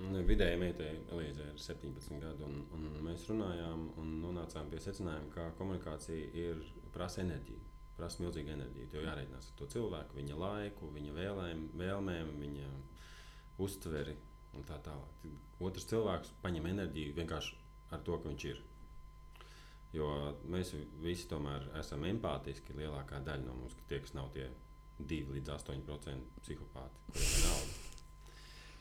[0.00, 5.50] vidēji meitai Elīzei ir 17 gadi, un, un mēs runājām un nonācām pie secinājuma, ka
[5.58, 6.62] komunikācija ir
[6.94, 7.66] prasa enerģiju.
[7.98, 8.88] Prasa milzīgu enerģiju.
[8.94, 12.70] Tev jārēķinās ar to cilvēku, viņa laiku, viņa vēlēm, vēlmēm, viņa
[13.60, 14.16] uztveri
[14.56, 15.28] un tā tālāk.
[15.60, 17.58] Otrs cilvēks paņem enerģiju vienkārši
[17.94, 18.62] ar to, ka viņš ir.
[19.94, 20.08] Jo
[20.46, 22.76] mēs visi tomēr esam empātiski.
[22.78, 24.46] Lielākā daļa no mums, tie, kas nav tie
[25.00, 27.18] 2 līdz 8% psihopāti.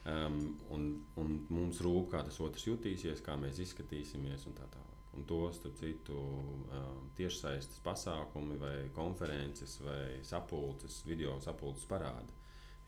[0.10, 0.38] Um,
[0.74, 0.86] un,
[1.22, 4.86] un mums rūp, kā tas otrs jutīsies, kā mēs izskatīsimies un tā tālāk.
[5.18, 12.39] Un to starp citu um, tiešsaistes pasākumi, vai konferences, vai sapulces, video sapulces parāda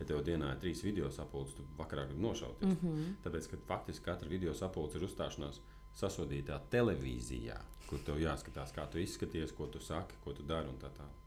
[0.02, 2.70] ja tev dienā ir trīs video sapulces, tu vakarā gribi nošauties.
[2.70, 3.16] Mm -hmm.
[3.24, 5.62] Tāpēc, ka faktiski katra video sapulce ir uzstāšanās
[5.96, 10.78] sasodītā televīzijā, kur tev jāskatās, kā tu izskaties, ko tu saki, ko tu dari un
[10.80, 11.20] tā tālāk.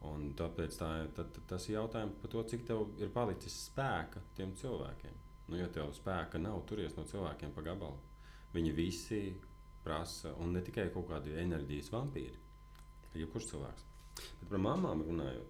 [0.00, 4.20] Un tāpēc tā, tā, tā, tas ir jautājums par to, cik tev ir palicis spēka
[4.36, 5.14] tiem cilvēkiem.
[5.48, 7.98] Nu, ja tev spēka nav, turies no cilvēkiem pa gabalu.
[8.54, 9.22] Viņi visi
[9.84, 12.38] prasa, un ne tikai kaut kādi enerģijas vampīri,
[13.14, 13.84] jebkurš cilvēks.
[14.40, 15.48] Bet par mamām runājot,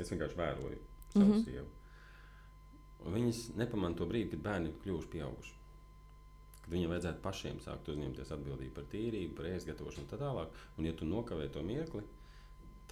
[0.00, 1.44] es vienkārši vēroju savu mm -hmm.
[1.44, 1.68] sievu.
[3.16, 5.54] Viņas nepamanā to brīdi, kad bērni ir kļuvuši pieauguši.
[6.62, 10.48] Kad viņiem vajadzētu pašiem sākt uzņemties atbildību par tīrību, par ēst gatavošanu un tā tālāk.
[10.78, 12.02] Un, ja tu nokavē to mirkli,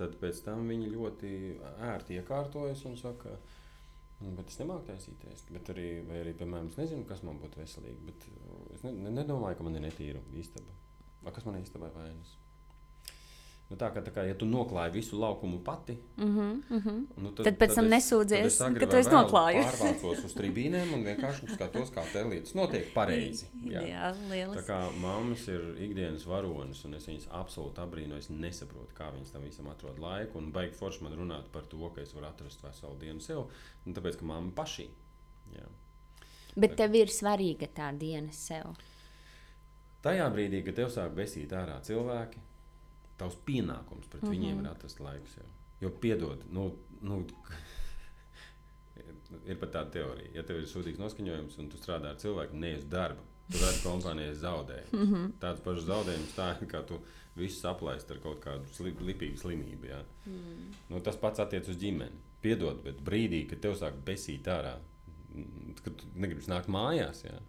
[0.01, 1.31] tad pēc tam viņi ļoti
[1.93, 3.37] ērti iekārtojas un saka,
[4.21, 5.47] nu, bet es nemāku taisīties.
[5.55, 5.89] Bet arī,
[6.21, 8.07] arī, piemēram, es nezinu, kas man būtu veselīgi.
[8.11, 8.29] Bet
[8.75, 10.75] es ne, nedomāju, ka man ir netīra istaba.
[11.23, 12.35] Vai kas man ir istabai vainas?
[13.71, 17.05] Nu, tā, kā, tā kā ja tu noklāji visu laukumu pati, mm -hmm, mm -hmm.
[17.23, 19.67] Nu, tad, tad pēc tam nesūdzies, ka tu esi noklājis.
[19.67, 23.47] Es pārvācos uz tribīnēm un vienkārši skatos, kā te lietas notiek pareizi.
[23.75, 24.63] Jā, jā lieliski.
[24.63, 28.19] Tā kā mammas ir ikdienas varonis, un es viņas absolūti abrīnoju.
[28.19, 30.39] Es nesaprotu, kā viņas tam visam atrod laiku.
[30.39, 33.47] Un baigi forši man runāt par to, ka es varu atrast veselu dienu sev.
[33.87, 34.89] Un tāpēc, ka mamma pašī.
[35.55, 35.67] Jā.
[36.57, 36.77] Bet tā.
[36.77, 38.65] tev ir svarīga tā diena sev.
[40.03, 42.39] Tajā brīdī, kad tev sāk besīt ārā cilvēki,
[43.21, 44.37] tavs pienākums pret mm -hmm.
[44.37, 45.49] viņiem ir atrast laiku sev.
[45.81, 46.67] Jo, piedod, nu,
[47.01, 47.25] nu,
[49.51, 52.85] ir pat tāda teorija, ja tev ir sūdīgs noskaņojums un tu strādā ar cilvēku, nevis
[52.85, 53.23] darbu.
[53.51, 54.83] Tu redzi, ka kompānijas zaudē.
[54.93, 55.33] Mm -hmm.
[55.41, 57.01] Tāds pašs zaudējums, tā, kā tu
[57.37, 59.87] visu aplaist ar kaut kādu sli, lipīgu slimību.
[59.87, 60.03] Ja?
[60.27, 60.73] Mm.
[60.89, 62.19] Nu, tas pats attiecas uz ģimeni.
[62.41, 64.79] Piedod, bet brīdī, kad tev sāk besīt ārā,
[65.85, 67.41] kad tu negribi nākt mājās, ja?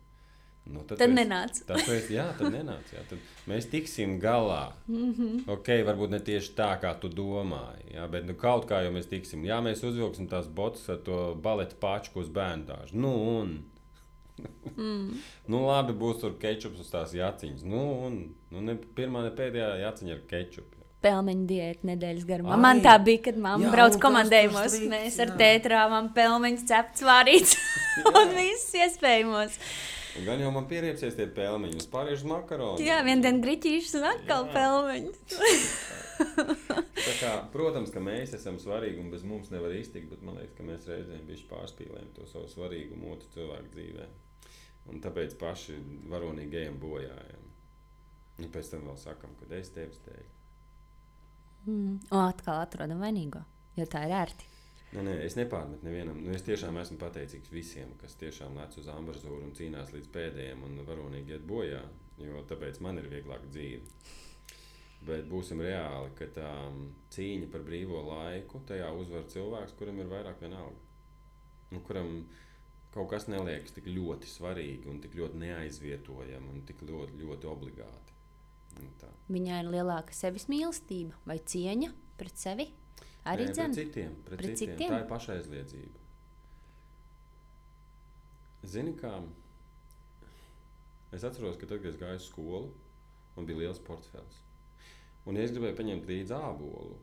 [0.69, 1.57] Nu, tad tad nenāc.
[1.65, 2.05] Tas ir.
[2.13, 2.91] Jā, tad nenāc.
[2.93, 4.73] Jā, tad mēs tiksim galā.
[4.87, 5.39] Mm -hmm.
[5.55, 7.95] Ok, varbūt ne tieši tā, kā tu domāji.
[7.95, 9.43] Jā, bet nu, kaut kā jau mēs tiksim.
[9.45, 12.93] Jā, mēs uzvilksim tās botus ar to baleta pačku uz bērnu dārzu.
[12.93, 13.63] Nu, un.
[14.77, 15.17] mm.
[15.51, 17.63] nu, labi, būs tur kečups uz tās jaciņas.
[17.63, 22.51] Nu, un nu, ne pirmā, ne pēdējā jaciņa ar kečupu pelmeņu diētu nedēļas garumā.
[22.53, 24.75] Ai, man tā bija, kad mamma brauc komandējumos.
[24.91, 27.57] Mēs ar tētrāvām pelmeņus cepts vārīts
[28.11, 29.57] un visus iespējamos.
[30.19, 32.83] Gan jau man pieriepsies tie pelmeņi, uz pārējus makaronus.
[32.83, 35.37] Jā, vien dienu griķīšus un atkal pelmeņus.
[37.07, 40.57] tā kā, protams, ka mēs esam svarīgi un bez mums nevar iztikt, bet man liekas,
[40.57, 44.09] ka mēs reizēm pārspīlējam to savu svarīgumu otru cilvēku dzīvē.
[44.91, 45.79] Un tāpēc paši
[46.11, 47.49] varonīgi ejam bojājam.
[48.41, 50.23] Un pēc tam vēl sakam, ka es tevis dēļ.
[51.69, 51.99] Mm.
[52.09, 53.45] Un atkal atrodam vainīgo,
[53.77, 54.50] jo tā ir ērti.
[54.91, 56.17] Nē, nē, es nepārmetu nevienam.
[56.19, 60.65] Nu, es tiešām esmu pateicīgs visiem, kas tiešām lec uz ambrazūru un cīnās līdz pēdējiem
[60.67, 61.79] un varonīgi iet bojā,
[62.19, 63.87] jo tāpēc man ir vieglāk dzīve.
[65.07, 66.49] Bet būsim reāli, ka tā
[67.15, 70.83] cīņa par brīvo laiku, tajā uzvar cilvēks, kuram ir vairāk vienalga.
[71.71, 72.11] Nu, kuram
[72.91, 78.17] kaut kas neliekas tik ļoti svarīgi un tik ļoti neaizvietojami un tik ļoti, ļoti obligāti.
[79.31, 82.67] Viņai ir lielāka sevis mīlestība vai cieņa pret sevi.
[83.29, 84.77] Arī Nē, pret citiem, pret pret citiem.
[84.77, 84.93] citiem?
[84.93, 85.99] Tā ir pašaizliedzība.
[88.71, 89.11] Zini, kā
[91.13, 92.71] es atceros, ka tad, kad es gāju uz skolu,
[93.35, 94.41] man bija liels portfels.
[95.25, 96.97] Un, ja es gribēju paņemt līdzi ābolu,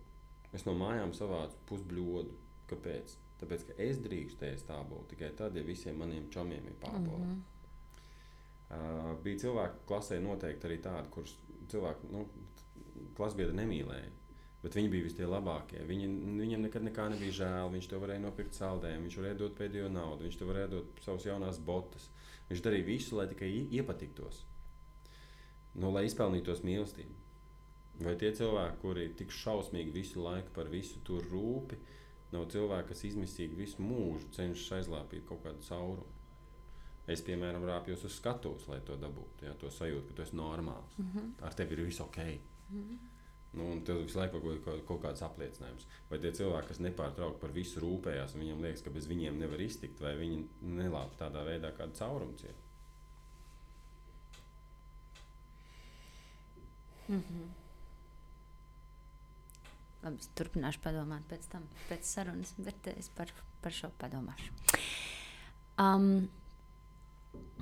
[0.54, 2.34] es no mājām savācu pusbļodu.
[2.68, 3.14] Kāpēc?
[3.38, 7.04] Tāpēc, ka es drīkstu ēst ābolu tikai tad, ja visiem maniem čomiem ir pāri.
[7.04, 7.38] Mm -hmm.
[8.74, 11.36] uh, bija cilvēki klasē noteikti arī tādi, kurus
[11.70, 12.26] cilvēki, nu,
[13.16, 14.10] klasbiedri nemīlēja.
[14.62, 15.84] Bet viņi bija tie labākie.
[15.86, 16.06] Viņi,
[16.40, 17.68] viņam nekad nekā nebija žēl.
[17.76, 21.26] Viņš to varēja nopirkt saldējumu, viņš varēja dot pēdējo naudu, viņš to varēja dot savas
[21.28, 22.08] jaunās botas.
[22.48, 24.42] Viņš darīja visu, lai tikai ie- iepatiktos.
[25.78, 27.14] Nu, lai izpelnītos mīlestību.
[28.02, 31.78] Vai tie cilvēki, kuri tik šausmīgi visu laiku par visu tur rūpi,
[32.32, 36.14] nav cilvēki, kas izmisīgi visu mūžu cenšas aizlāpīt kaut kādu caurumu.
[37.08, 39.46] Es, piemēram, rāpjos uz skatuves, lai to dabūtu.
[39.46, 40.98] Ja, to sajūtu, ka tu esi normāls.
[40.98, 41.30] Mm -hmm.
[41.46, 42.18] Ar tevi ir viss ok.
[42.18, 43.17] Mm -hmm.
[43.56, 45.86] Nu, un tev visu laiku ir kaut, kaut kāds apliecinājums.
[46.10, 49.62] Vai tie cilvēki, kas nepārtraukti par visu rūpējās, un viņiem liekas, ka bez viņiem nevar
[49.64, 50.42] iztikt, vai viņi
[50.76, 52.66] nelāp tādā veidā kādu caurumu ciet.
[57.08, 57.46] Mm -hmm.
[60.02, 63.32] Labi, es turpināšu padomāt pēc tam, pēc sarunas, bet es par,
[63.62, 64.52] par šo padomāšu.
[65.78, 66.28] Um,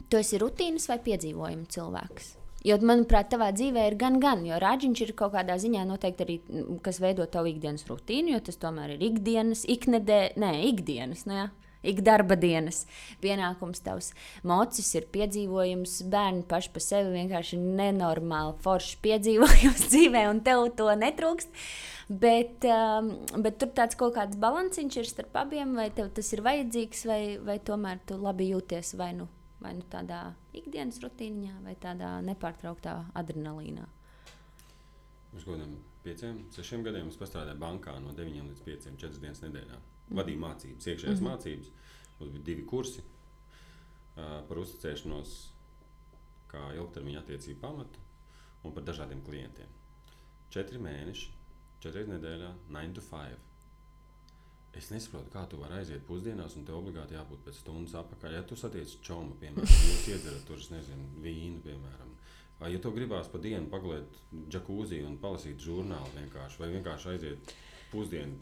[0.08, 2.45] tu esi rutīnas vai piedzīvojuma cilvēks?
[2.66, 6.40] Jo, manuprāt, tavā dzīvē ir gan, gan, jo rāģiņš ir kaut kādā ziņā noteikti arī,
[6.50, 11.36] mm, kas veido tavu ikdienas rutīnu, jo tas tomēr ir ikdienas, iknedē, nē, ikdienas, nu
[11.36, 11.44] jā,
[11.86, 12.84] ikdarba dienas
[13.22, 14.10] pienākums tavs.
[14.46, 20.90] Mocis ir piedzīvojums, bērni paši par sevi vienkārši nenormāli foršs piedzīvojums dzīvē, un tev to
[21.04, 21.62] netrūkst.
[22.06, 26.42] Bet, um, bet tur tāds kaut kāds balanciņš ir starp abiem, vai tev tas ir
[26.46, 29.26] vajadzīgs, vai, vai tomēr tu labi jūties vai nu,
[29.60, 30.20] vai nu tādā
[30.56, 33.86] ikdienas rutīnā, vai tādā nepārtrauktā adrenalīnā.
[35.36, 39.80] Kaut kādiem pieciem, sešiem gadiem es strādāju bankā no 9 līdz 5, 4 dienas nedēļā.
[40.16, 41.32] Vadīju mācības, iekšējās mm -hmm.
[41.32, 41.70] mācības.
[42.18, 45.34] Mums bija divi kursi uh, par uzticēšanos,
[46.48, 48.04] kā ilgtermiņa attiecību pamatu
[48.64, 49.68] un par dažādiem klientiem.
[50.50, 51.32] Četri mēneši,
[51.80, 53.45] četras nedēļā, 9 to 5.
[54.76, 58.34] Es nesaprotu, kā tu vari aiziet pusdienās, un tev obligāti jābūt pēc stundas apakaļ.
[58.36, 62.10] Ja tu satiec čomu, piemēram, jūs iedzerat tur, nezinu, vīnu, piemēram.
[62.60, 64.18] Vai, ja tu gribās pa dienu pagulēt
[64.52, 67.54] džakūzī un palasīt žurnālu vienkārši, vai vienkārši aiziet
[67.92, 68.36] pusdienu,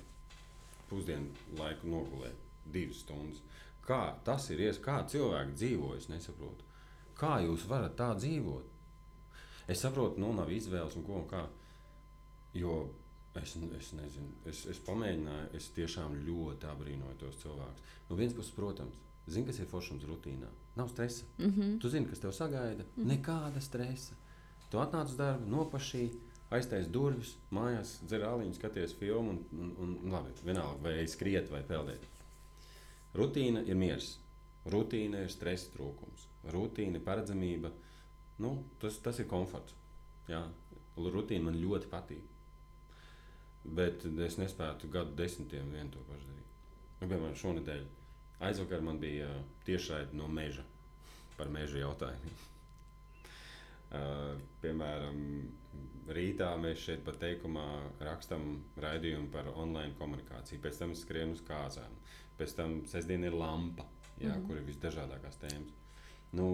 [0.91, 3.43] pusdienu laiku nogulēt divas stundas.
[3.85, 4.85] Kā tas ir iespējams?
[4.85, 5.91] Kā cilvēki dzīvo?
[5.99, 6.67] Es nesaprotu.
[7.19, 8.71] Kā jūs varat tā dzīvot?
[9.71, 11.45] Es saprotu, nu, nav izvēles un ko un kā.
[12.55, 12.79] Jo
[13.43, 17.95] es, es nezinu, es, es pamēģināju, es tiešām ļoti abrīnoju tos cilvēkus.
[18.09, 20.51] No vienas puses, protams, zini, kas ir foršums rutīnā.
[20.77, 21.25] Nav stresa.
[21.39, 21.81] Mm -hmm.
[21.81, 22.85] Tu zini, kas tev sagaida.
[22.85, 23.11] Mm -hmm.
[23.13, 24.15] Nekāda stresa.
[24.71, 26.11] Tu atnāc uz darbu, nopašī,
[26.51, 31.63] aiztais durvis, mājās dzer āliņu, skaties filmu un, un, un, labi, vienalga, vai skriet vai
[31.63, 32.01] peldēt.
[33.15, 34.19] Rutīna ir miers.
[34.67, 36.29] Rutīna ir stresa trūkums.
[36.53, 37.71] Rutīna ir paredzamība.
[38.39, 39.75] Nu, tas, tas ir komforts.
[40.29, 40.43] Jā.
[40.97, 42.34] Rutīna man ļoti patīk.
[43.65, 46.57] Bet es nespētu gadu desmitiem vien to pašu darīt.
[47.01, 47.85] Nu, piemēram, šonadēļ
[48.45, 49.29] aizvakar man bija
[49.65, 50.65] tiešraidi no meža
[51.39, 52.43] par meža jautājumiem.
[53.95, 55.19] Uh, piemēram,
[56.17, 57.67] rītā mēs šeit pat teikumā
[58.03, 61.95] rakstām raidījumu par online komunikāciju, pēc tam skrienam uz kāzām,
[62.35, 63.87] pēc tam sestdiena ir lampa,
[64.19, 64.47] jā, mm -hmm.
[64.49, 65.77] kur ir visdažādākās tēmas.
[66.33, 66.49] Nu,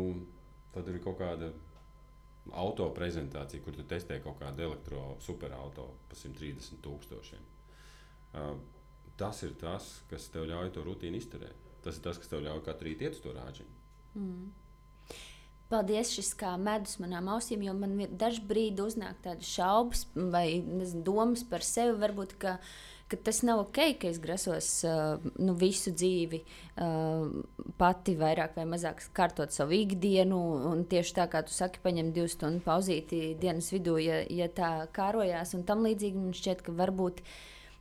[0.75, 1.49] tad ir kaut kāda
[2.53, 7.49] auto prezentācija, kur tu testē kaut kādu elektrosuperauto par 130 tūkstošiem.
[8.31, 8.55] Uh,
[9.21, 11.69] tas ir tas, kas tev ļauj to rutīnu izturēt.
[11.85, 13.77] Tas ir tas, kas tev ļauj katru rītu iet uz to rāģiņu.
[14.21, 14.49] Mm.
[15.71, 17.93] Paldies, šis kā medus manām ausīm, jo man
[18.51, 21.95] brīdi uznāk tādas šaubas vai nezinu, domas par sevi.
[22.01, 22.57] Varbūt, ka,
[23.11, 27.27] ka tas nav ok, ka es grasos uh, nu, visu dzīvi uh,
[27.81, 30.39] pati vairāk vai mazāk kārtot savu ikdienu.
[30.71, 34.73] Un tieši tā kā tu saki, paņem divu stundu pauzīti dienas vidū, ja, ja tā
[34.95, 36.21] kārojās un tam līdzīgi.
[36.21, 37.25] Man šķiet, ka varbūt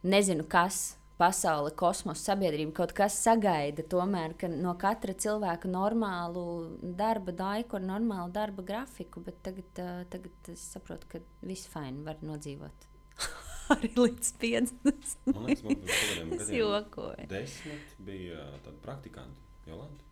[0.09, 6.45] nezinu, kas pasaule, kosmosa, sabiedrība kaut kas sagaida tomēr no katra cilvēka normālu
[6.81, 9.21] darba laiku, ar normālu darba grafiku.
[9.27, 12.89] Bet tagad, uh, tagad es saprotu, ka viss fini var nodzīvot.
[13.75, 15.15] arī līdz 50.
[15.29, 19.47] Man liekas, man pirms kādiem gadiem desmit bija tāda praktikanti.
[19.69, 20.05] Jolanta.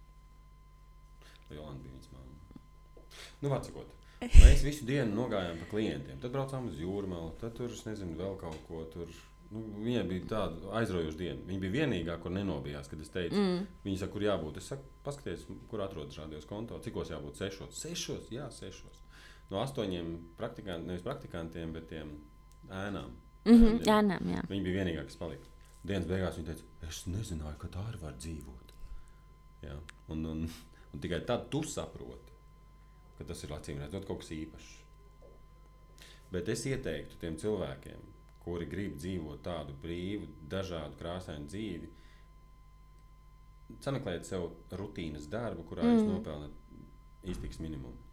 [1.50, 2.28] Jolanta bija viņas mamma.
[3.42, 3.94] Nu, vecākot.
[4.18, 6.20] Mēs visu dienu nogājām pa klientiem.
[6.22, 9.12] Tad braucām uz jūrmālu, tad tur, es nezinu, vēl kaut ko tur.
[9.54, 11.44] Nu, viņai bija tāda aizraujoša diena.
[11.48, 13.62] Viņa bija vienīgā, kur nenobijās, kad es teicu, mm.
[13.86, 14.58] viņa saka, kur jābūt.
[14.60, 17.78] Es saku, paskaties, kur atrodas radios konto, cikos jābūt sešos.
[17.86, 19.06] Sešos, jā, sešos.
[19.52, 22.12] No astoņiem praktikantiem, nevis praktikantiem, bet tiem
[22.68, 23.14] ēnām.
[23.48, 23.86] Mhm, Ēniem.
[23.88, 24.42] Jā, nē, jā.
[24.50, 25.54] Viņa bija vienīgā, kas palika.
[25.88, 28.74] Dienas beigās viņa teica, es nezināju, ka tā arī var dzīvot.
[29.64, 29.78] Jā.
[30.14, 30.44] Un, un,
[30.94, 32.36] un tikai tad tu saproti,
[33.18, 34.74] ka tas ir acīm redzot kaut kas īpašs.
[36.34, 38.02] Bet es ieteiktu tiem cilvēkiem,
[38.44, 41.92] kuri grib dzīvot tādu brīvu, dažādu krāsainu dzīvi,
[43.84, 45.96] sameklēt sev rutīnas darbu, kurā mm.
[45.96, 48.07] jūs nopelnāt iztiks minimumu.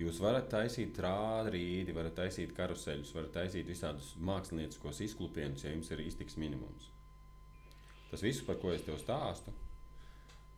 [0.00, 6.00] Jūs varat taisīt rādi, varat taisīt karuseļus, varat taisīt visādus mākslinieciskos izklupienus, ja jums ir
[6.06, 6.88] iztiks minimums.
[8.10, 9.52] Tas viss, par ko es tev stāstu,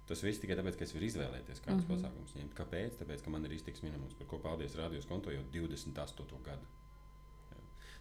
[0.08, 2.04] tas viss tikai tāpēc, ka es varu izvēlēties, kādus mm -hmm.
[2.04, 2.54] pasākumus ņemt.
[2.60, 2.96] Kāpēc?
[3.00, 6.42] Tāpēc, ka man ir iztiks minimums, par ko paldies radios konto jau 28.
[6.44, 6.66] gadu.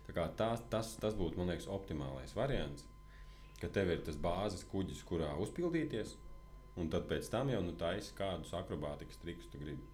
[0.07, 2.85] Tā kā tā, tas, tas būtu, man liekas, optimālais variants,
[3.61, 6.17] ka tev ir tas bāzes kuģis, kurā uzpildīties,
[6.75, 9.92] un tad pēc tam jau nu, taisi kādus akrobātikas trikus tu gribi.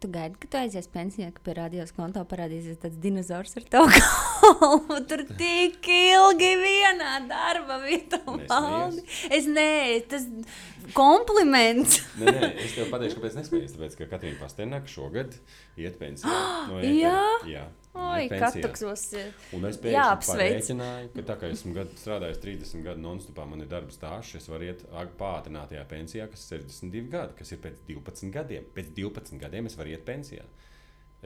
[0.00, 3.90] Tu gaidi, ka tu aizies pensijā, ka pie radios konta parādīsies tāds dinozaurs ar tavu
[3.92, 4.96] galvu.
[5.10, 9.04] Tur tik ilgi vienā darba vietā valdi.
[9.28, 9.66] Es nē,
[10.08, 10.24] tas
[10.96, 12.00] kompliments.
[12.22, 13.68] Nē, nē, es tev pateikšu, kāpēc nespēju.
[13.74, 15.36] Tāpēc, ka Katrīna Pasternaka šogad
[15.76, 16.32] iet pensijā.
[16.70, 17.20] No Jā?
[17.50, 19.08] jā Oi, kataksos.
[19.56, 19.94] Un es pēkšņi
[21.16, 24.68] ka tā kā esmu gadu, strādājis 30 gadu non-stopā, man ir darba stāsts, es varu
[24.68, 24.84] iet
[25.18, 28.68] pātrinātajā pensijā, kas ir 62 gadi, kas ir pēc 12 gadiem.
[28.76, 30.46] Pēc 12 gadiem es varu iet pensijā.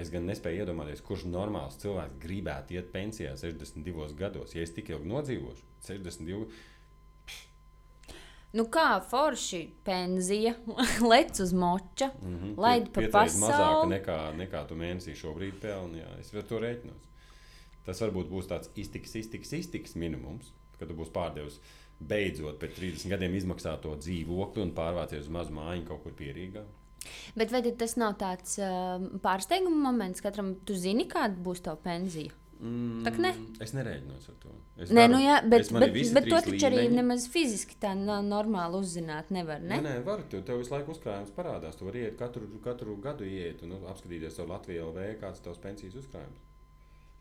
[0.01, 4.57] Es gan nespēju iedomāties, kurš normāls cilvēks gribētu iet pensijā 62 gados.
[4.57, 6.49] Ja es tik ilgi nodzīvošu, 62,
[8.55, 10.55] Nu kā forši pensija,
[11.11, 12.59] lec uz moča, mm -hmm.
[12.61, 13.95] laid pa piecreiz mazāk pasauli.
[13.97, 15.99] nekā, nekā tu mēnesī šobrīd pelni.
[15.99, 17.11] Jā, es varu to rēķināt.
[17.85, 21.61] Tas varbūt būs tāds iztiks, iztiks, iztiks minimums, kad tu būsi pārdevis
[22.01, 26.65] beidzot pēc 30 gadiem izmaksāto dzīvokli un pārvācies uz mazu mājiņu kaut kur pierīgā.
[27.37, 30.55] Bet vai tas nav tāds uh, pārsteiguma moments katram?
[30.65, 32.33] Tu zini, kāda būs tava pensija?
[32.65, 33.31] Mm, Tak ne?
[33.61, 34.53] Es nereiķinos ar to.
[34.81, 38.17] Es Nē, daru- nu jā, bet, bet, bet to taču arī nemaz fiziski tā no,
[38.25, 39.61] normāli uzzināt nevar.
[39.61, 39.77] Ne?
[39.77, 40.23] Nē, nē, var.
[40.33, 41.77] Tev, tev visu laiku uzkrājums parādās.
[41.77, 45.49] Tu vari iet katru, katru gadu, iet un nu, apskatīties savu Latviju LV, kāds ir
[45.51, 46.41] tavs pensijas uzkrājums.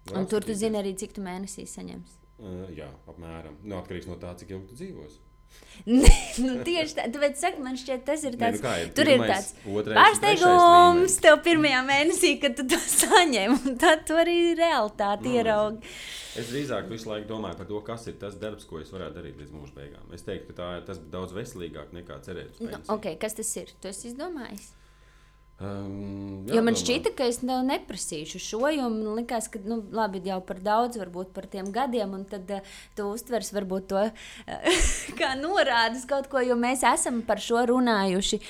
[0.08, 2.16] Var Un tur tu zini arī, cik tu mēnesī saņemsi.
[2.40, 3.60] Uh, jā, apmēram.
[3.64, 5.20] Nu, atkarīgs no tā, cik ilgi tu dzīvosi.
[5.84, 8.60] Nē, nu, tieši tā, tāpēc saka, man šķiet, tas ir Nē, tāds.
[8.62, 12.80] nu kā ir tur ir pirmais, tāds otrais Pārsteigums tev pirmajā mēnesī, kad tu to
[13.02, 15.96] saņem, un tad tu arī realitāti Nu, ieraugi.
[16.40, 19.42] Es drīzāk visu laiku domāju par to, kas ir tas darbs, ko es varētu darīt
[19.42, 20.08] līdz mūža beigām.
[20.16, 23.76] Es teiktu, ka tā, tas būtu daudz veselīgāk nekā cerēt Nu, okay, kas tas ir?
[23.84, 24.72] Tu esi izdomājis.
[25.64, 26.82] Um, Jo man jādomā.
[26.82, 31.00] šķita, ka es tev neprasīšu šo, jo man liekas, ka nu, labi, jau par daudz,
[31.00, 34.82] varbūt par tiem gadiem, un tad uh, tu uztvers varbūt to uh,
[35.20, 38.42] kā norādes kaut ko, jo mēs esam par šo runājuši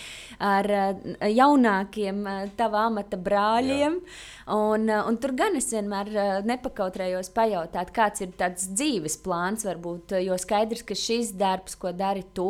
[0.41, 4.01] ar uh, jaunākiem uh, tava amata brāļiem.
[4.51, 9.63] Un, uh, un tur gan es vienmēr uh, nepakautrējos pajautāt, kāds ir tāds dzīves plāns,
[9.67, 12.49] varbūt, uh, jo skaidrs, ka šis darbs, ko dari tu,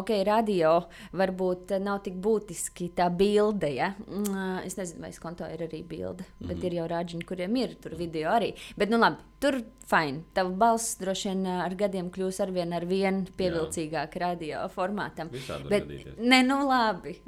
[0.00, 0.76] ok, radio,
[1.12, 3.74] varbūt nav tik būtiski tā bilde.
[3.76, 3.92] Ja?
[4.08, 6.64] Mm, Es nezinu, vai skonto ir arī bilde, bet mm.
[6.68, 8.52] ir jau rāģiņi, kuriem ir tur video arī.
[8.78, 10.24] Bet, nu labi, tur fine.
[10.36, 15.30] Tava balss droši vien uh, ar gadiem kļūs ar vien, ar vien pievilcīgāk radio formātam.
[15.32, 17.18] Visādi Bet, nē, nu labi.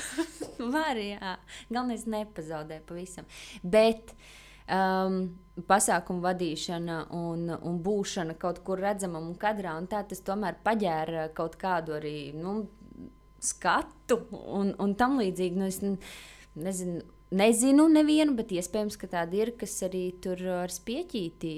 [0.74, 1.36] Var, jā.
[1.70, 3.26] Galvenais nepazaudē pavisam.
[3.62, 4.12] Bet
[4.68, 5.22] um,
[5.68, 11.28] pasākumu vadīšana un, un būšana kaut kur redzamam un kadrā, un tā tas tomēr paģēra
[11.36, 12.60] kaut kādu arī nu,
[13.44, 15.60] skatu un, un tam līdzīgi.
[15.60, 15.80] Nu, es
[16.54, 17.02] nezinu,
[17.34, 21.52] nezinu nevienu, bet iespējams, ka tāda ir, kas arī tur ar spieķīti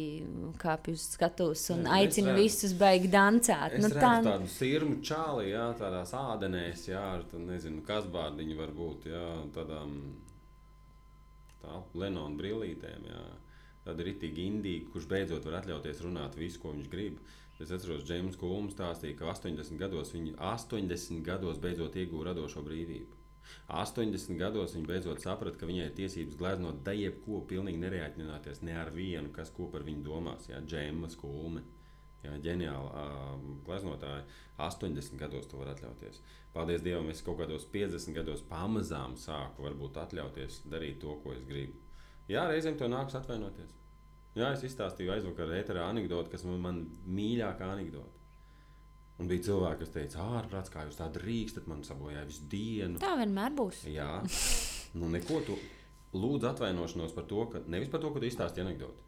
[0.61, 2.42] kāpj uz skatuves un es aicina redzu.
[2.42, 3.76] visus baigi dancāt.
[3.76, 8.09] Es Nu, tā, redzu tādu sirmu čāli, jā, tādās ādenēs, jā, ar tā, nezinu, kas
[8.12, 9.26] bārdiņi var būt, jā,
[9.57, 9.97] tādām
[11.62, 13.24] tā, Lenona brillītēm, jā.
[13.86, 17.20] Tāda ritīgi indīga, kurš beidzot var atļauties runāt visu, ko viņš grib.
[17.62, 23.25] Es atceros, Džeims Kulms stāstīja, ka 80 gados viņi 80 gados beidzot ieguva radošo brīvību.
[23.68, 28.76] 80 gados viņa beidzot saprata, ka viņai ir tiesības gleznot da jebko, pilnīgi nereaģināties ne
[28.80, 30.49] ar vienu, kas ko par viņu domās.
[30.51, 31.64] Jā, Džeimas Kulme.
[32.24, 33.34] Jā, ģeniāli uh,
[33.66, 34.24] gleznotāji.
[34.59, 36.22] 80 gados to var atļauties.
[36.55, 41.44] Paldies Dievam, es kaut kādos 50 gados pamazām sāku varbūt atļauties darīt to, ko es
[41.47, 41.76] gribu.
[42.30, 43.74] Jā, reizēm to nāks atvainoties.
[44.36, 48.15] Jā, es izstāstīju aizvakar ēterā anekdoti, kas man, man mīļākā anekdote.
[49.16, 53.00] Un bija cilvēki, kas teica, ārprāts, kā jūs tā drīkstat, man sabojāja visu dienu.
[53.00, 53.86] Tā vienmēr būs.
[53.88, 54.10] Jā,
[55.00, 55.56] nu neko tu
[56.16, 59.06] lūdzu atvainošanos par to, ka nevis par to, ka tu izstāstīji anekdoti.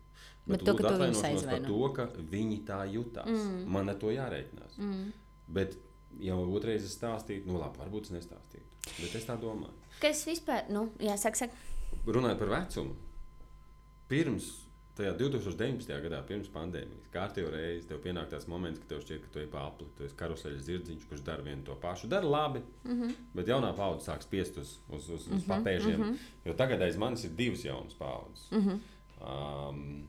[0.48, 3.28] Bet, Bet to, ka atvainošanos par to, ka viņi tā jutās.
[3.28, 3.66] Mm.
[3.74, 4.78] Man ar to jārēķinās.
[4.80, 5.10] Mm.
[5.58, 5.76] Bet
[6.24, 8.64] jau otrreiz es stāstīju, nu labi, varbūt es nestāstītu.
[9.02, 9.76] Bet es tā domāju.
[10.00, 12.00] Kas vispār, nu, jā, saka, saka.
[12.08, 12.96] Runājot par vecumu,
[14.08, 14.48] pirms
[14.98, 15.92] tajā 2019.
[16.04, 19.50] gadā, pirms pandēmijas, kārtībā reizē tev pienāk tas moments, kad tev šķiet, ka tu esi
[19.52, 22.10] pāri, tu esi karuseļa zirdziņš, kurš dara vienu to pašu.
[22.10, 23.02] Dara labi, mm Mhm.
[23.02, 23.14] -hmm.
[23.34, 25.96] bet jaunā paudze sāk spiest uz, uz, uz, uz papēžiem.
[25.96, 26.16] Mm -hmm.
[26.44, 28.50] Jo tagad aiz manis ir divas jaunas paudzes.
[28.50, 28.78] Mm -hmm.
[29.70, 30.08] um,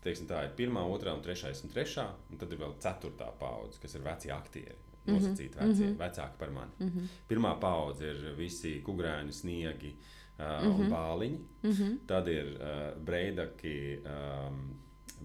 [0.00, 3.78] teiksim, tā ir pirmā, otrā un trešā, un trešā, un tad ir vēl ceturtā paudze,
[3.80, 4.78] kas ir veci aktieri.
[5.06, 5.96] Nosacīti veci, mm -hmm.
[5.98, 6.70] vecāki par mani.
[6.78, 7.06] Mm -hmm.
[7.28, 10.80] Pirmā paudze ir visi kukurēni, sniegi uh, mm -hmm.
[10.80, 11.38] un bāliņi.
[11.62, 11.98] Mm -hmm.
[12.06, 14.74] Tad ir uh, breidaki, um,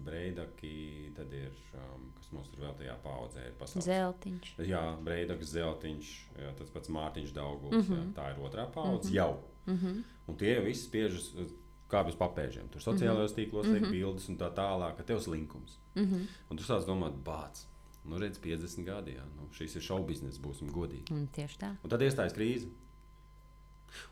[0.04, 3.84] breidaki, tad ir, um, kas mums tur vēl tajā paudzē ir pasaules.
[3.84, 4.52] Zeltiņš.
[4.58, 7.88] Jā, Breidaks, Zeltiņš, jā, tas pats Mārtiņš Dauguls.
[7.88, 8.04] Mm -hmm.
[8.06, 9.16] jā, tā ir otrā paudze mm -hmm.
[9.16, 9.42] jau.
[9.66, 10.02] Mm -hmm.
[10.26, 11.52] Un tie visi spiežas uz
[11.90, 12.68] kāpjus papēžiem.
[12.70, 13.80] Tur sociālajos tīklos mm -hmm.
[13.80, 15.78] liek bildes un tā tālāk, ka tev slinkums.
[15.94, 16.26] Mm -hmm.
[16.50, 17.64] Un tu sāc domāt, bāc,
[18.04, 21.12] nu redz 50 gadi, jā, nu šis ir šau bizness, būsim godīgi.
[21.12, 21.76] Un tieši tā.
[21.84, 22.68] Un tad iestājas krīze.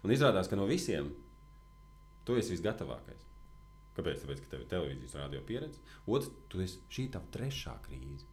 [0.05, 1.11] Un izrādās, ka no visiem
[2.27, 3.29] tu esi visgatavākais.
[3.99, 4.23] Kāpēc?
[4.23, 5.81] Tāpēc, ka tev ir televīzijas rādio pieredze.
[6.07, 8.29] Otrs, tu esi šī tava trešā krīze.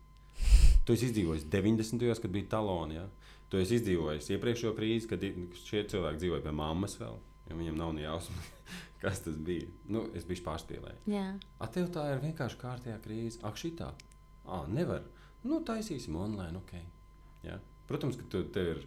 [0.85, 2.03] Tu esi izdzīvojis 90.
[2.03, 2.99] gados, kad bija taloni.
[2.99, 3.05] Ja?
[3.49, 5.23] Tu esi izdzīvojis iepriekšējo krīzi, kad
[5.63, 7.17] šie cilvēki dzīvoja pie mammas vēl.
[7.49, 8.49] Ja viņiem nav jausmas,
[9.03, 9.69] kas tas bija.
[9.89, 11.05] Nu, es biju pārspīlējis.
[11.09, 11.27] Jā.
[11.57, 13.41] A, tev tā ir vienkārši kārtējā krīze.
[13.45, 13.91] Ak, šī tā.
[14.45, 15.05] Ah, nevar.
[15.45, 16.75] Nu, taisīsim online, ok.
[17.45, 17.59] Ja?
[17.89, 18.85] Protams, ka tu, tev ir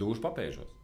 [0.00, 0.76] dūši papēžos.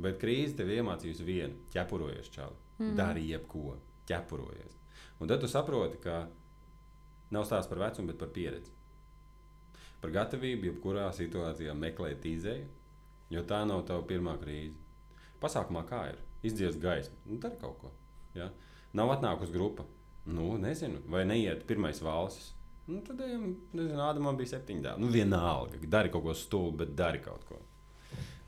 [0.00, 2.56] Bet krīze tev iemācījusi vienu- ķepurojies, čāli.
[2.78, 2.94] Mm.
[2.96, 3.76] Dari jebko,
[4.08, 4.76] ķepurojies.
[5.20, 6.28] Un tad tu saproti, ka
[7.30, 8.72] nav stāsts par vecumu, bet par pieredzi.
[10.00, 12.68] Par gatavību, jebkurā situācijā meklēt izēju,
[13.30, 14.78] jo tā nav tava pirmā krīze.
[15.40, 16.22] Pasākumā kā ir?
[16.42, 17.90] Izdzies gaismu, nu, dari kaut ko.
[18.34, 18.48] Ja?
[18.96, 19.84] Nav atnākusi grupa.
[20.24, 22.54] Nu, nezinu, vai neiet pirmais valsis.
[22.86, 25.04] Nu, tad, ejam, nezinu, Ādamam bija septiņi dēli.
[25.04, 27.60] Nu, vienalga, dari kaut ko stulbu, bet dari kaut ko.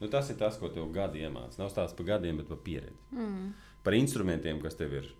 [0.03, 1.63] Nu, tas ir tas, ko tev gadi iemācīja.
[1.63, 2.99] Nav stāsts par gadiem, bet par pieredzi.
[3.15, 3.53] Mm.
[3.87, 5.11] Par instrumentiem, kas tev ir.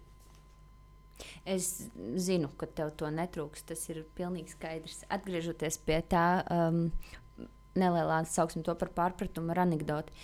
[1.47, 1.69] Es
[2.19, 3.63] zinu, ka tev to netrūks.
[3.69, 5.05] Tas ir pilnīgi skaidrs.
[5.13, 6.89] Atgriežoties pie tā, um,
[7.79, 10.15] nelielā sauksim to par pārpratumu ar anekdoti.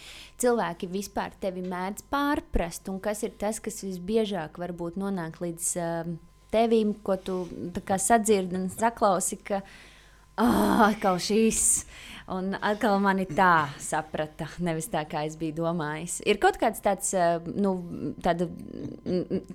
[0.42, 6.18] Cilvēki vispār tevi mēdz pārprast, un kas ir tas, kas visbiežāk varbūt nonāk līdz um,
[6.52, 7.40] tevim, ko tu
[8.02, 9.62] sadzirdi un saklausi, ka
[10.38, 11.62] ah, atkal šīs.
[12.28, 16.18] Un atkal man ir tā saprata, nevis tā, kā es biju domājis.
[16.28, 17.72] Ir kaut kāds tāds, uh, nu,
[18.20, 18.50] tāda,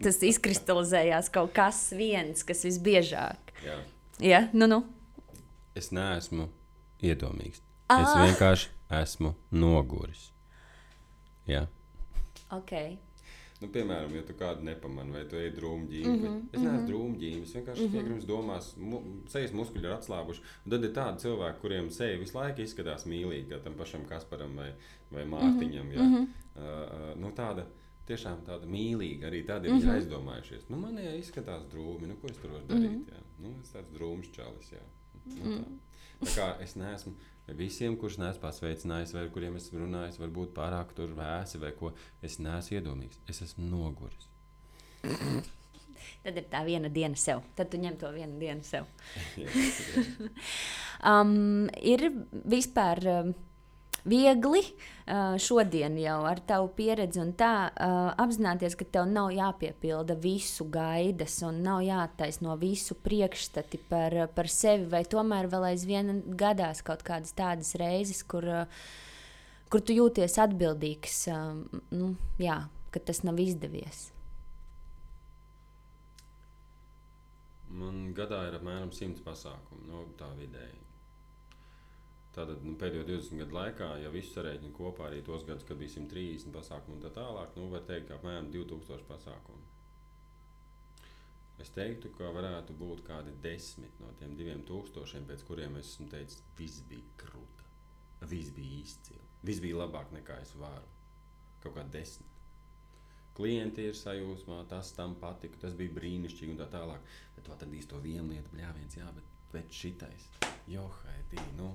[0.02, 3.54] tas izkristalizējās kaut kas viens, kas visbiežāk.
[3.62, 3.78] Jā.
[4.24, 4.42] Ja?
[4.58, 4.82] Nu, nu.
[5.78, 6.50] Es neesmu
[7.06, 7.62] iedomīgs.
[7.94, 8.02] Ah.
[8.02, 8.72] Es vienkārši
[9.04, 10.32] esmu noguris.
[11.50, 11.68] Jā.
[12.54, 12.98] Okay.
[13.64, 16.80] Nu, piemēram, ja tu kādu nepamani, vai tu ej drūmģīmi, mm -hmm, es neesmu mm
[16.80, 16.88] -hmm.
[16.90, 18.02] drūmģīmi, es vienkārši mm -hmm.
[18.02, 19.00] iegrims domās, mu,
[19.32, 20.44] sejas muskuļi ir atslābuši.
[20.66, 24.56] Un tad ir tādi cilvēki, kuriem seja visu laiku izskatās mīlīgi, kā tam pašam Kasparam
[24.56, 24.74] vai,
[25.12, 25.94] vai Mārtiņam.
[25.96, 26.02] Jā.
[26.02, 26.28] Mm -hmm.
[26.56, 27.66] uh, nu, tāda,
[28.08, 29.84] tiešām tāda mīlīga, arī tādi mm -hmm.
[29.84, 30.70] ir aizdomājušies.
[30.70, 32.90] Nu, man jau izskatās drūmi, nu, ko es tur varu darīt?
[32.90, 33.14] Mm -hmm.
[33.14, 33.22] Jā.
[33.40, 34.84] Nu, es tāds drūms čalis, jā.
[35.26, 35.64] Nu, tā.
[36.22, 37.14] tā kā es neesmu
[37.48, 41.92] visiem, kurus neesmu pasveicinājis, vai kuriem esmu runājis, varbūt pārāk tur vēsi vai ko.
[42.24, 44.30] Es neesmu iedomīgs, es esmu noguris.
[46.24, 47.44] Tad ir tā viena diena sev.
[47.58, 48.88] Tad tu ņem to vienu dienu sev.
[51.04, 52.06] Um, ir
[52.48, 53.34] vispār um,
[54.10, 54.62] viegli
[55.40, 57.52] šodien jau ar tavu pieredzi un tā
[58.20, 64.88] apzināties, ka tev nav jāpiepilda visu gaidas un nav jāattaisno visu priekšstati par, par sevi,
[64.92, 68.48] vai tomēr vēl aizvien gadās kaut kādas tādas reizes, kur,
[69.72, 71.24] kur tu jūties atbildīgs,
[71.96, 74.10] nu, jā, ka tas nav izdevies.
[77.74, 80.78] Man gadā ir apmēram 100 pasākumu, nu, tā vidēji.
[82.34, 85.94] Tātad nu, pēdējo 20 gadu laikā, ja visu sarēķinu kopā, arī tos gadus, kad bija
[85.94, 89.62] 130 pasākumu un tā tālāk, nu, var teikt, ka apmēram 2000 pasākumu.
[91.62, 96.42] Es teiktu, ka varētu būt kādi desmit no tiem 2000, pēc kuriem es esmu teicis,
[96.58, 97.70] viss bija krūta,
[98.26, 100.90] viss bija izcili, viss bija labāk nekā es varu.
[101.62, 102.34] Kaut kā desmit.
[103.38, 107.06] Klienti ir sajūsmā, tas tam patika, tas bija brīnišķīgi un tā tālāk.
[107.38, 110.28] Bet tu atradīsi to vienu lietu, bļāviens, jā, bet, bet šitais,
[110.70, 111.72] johaidī, nu.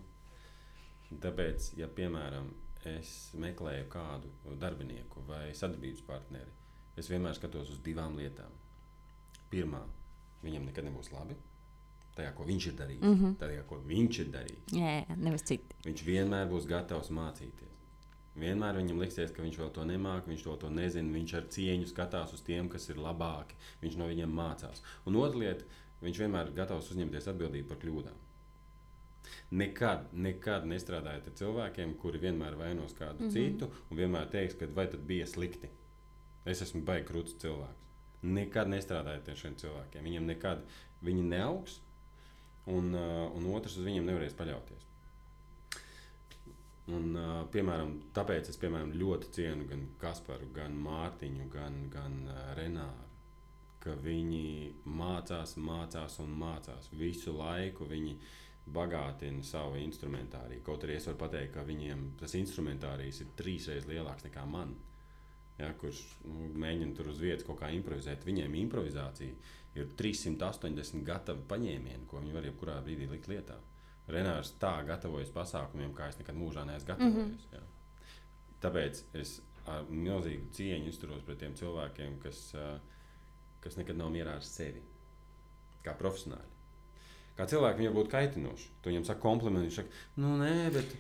[1.09, 2.51] Tāpēc, ja piemēram
[2.89, 6.53] es meklēju kādu darbinieku vai sadarbības partneri,
[7.01, 8.53] es vienmēr skatos uz divām lietām.
[9.49, 9.81] Pirmā,
[10.45, 11.37] viņam nekad nebūs labi.
[12.19, 13.35] Tajā, ko viņš ir darījis, mm -hmm.
[13.39, 14.73] tajā, ko viņš ir darījis.
[14.75, 15.77] Jā, jā, nevis citi.
[15.85, 17.77] Viņš vienmēr būs gatavs mācīties.
[18.39, 21.13] Vienmēr viņam liksies, ka viņš vēl to nemāca, viņš to, to nezina.
[21.15, 23.55] Viņš ar cieņu skatās uz tiem, kas ir labāki.
[23.83, 24.83] Viņš no viņiem mācās.
[25.07, 25.65] Un otra lieta,
[26.03, 28.28] viņš vienmēr ir gatavs uzņemties atbildību par kļūdām.
[29.51, 33.33] Nekad, nekad nestrādājiet ar cilvēkiem, kuri vienmēr vainos kādu mm -hmm.
[33.33, 35.71] citu un vienmēr teiks, ka vai tad bija slikti.
[36.45, 37.87] Es esmu baigts krūts cilvēks.
[38.23, 40.05] Nekad nestrādājiet ar šiem cilvēkiem.
[40.05, 40.65] Viņiem nekad
[41.03, 41.81] viņi neaugs,
[42.67, 44.89] un, uh, un otrs uz viņiem nevarēs paļauties.
[46.89, 52.39] Un, uh, piemēram, tāpēc es piemēram, ļoti cienu gan Kasparu, gan Mārtiņu, gan, gan uh,
[52.57, 53.05] Renāru.
[53.79, 56.89] Ka viņi mācās, mācās un mācās.
[56.99, 58.17] Visu laiku viņi
[58.75, 60.63] bagātina savu instrumentāriju.
[60.67, 64.75] Kaut arī es varu pateikt, ka viņiem tas instrumentārijs ir trīsreiz lielāks nekā man.
[65.59, 68.27] Ja, kurš nu, mēģina tur uz vietas kaut kā improvizēt.
[68.27, 69.35] Viņiem improvizācija
[69.79, 73.59] ir 380 gatavi paņēmieni, ko viņi var jebkurā brīdī likt lietā.
[74.09, 77.17] Renārs tā gatavojas pasākumiem, kā es nekad mūžā neesmu gatavojies.
[77.17, 77.57] Mm -hmm.
[77.59, 78.55] ja.
[78.63, 82.55] Tāpēc es ar milzīgu cieņu izturos pret tiem cilvēkiem, kas,
[83.61, 84.83] kas nekad nav mierā ar sevi,
[85.85, 86.58] kā profesionāļi.
[87.39, 88.69] Kā cilvēki viņam būtu kaitinoši.
[88.83, 90.95] Tu viņam saka komplimentu, viņš saka, nu nē, bet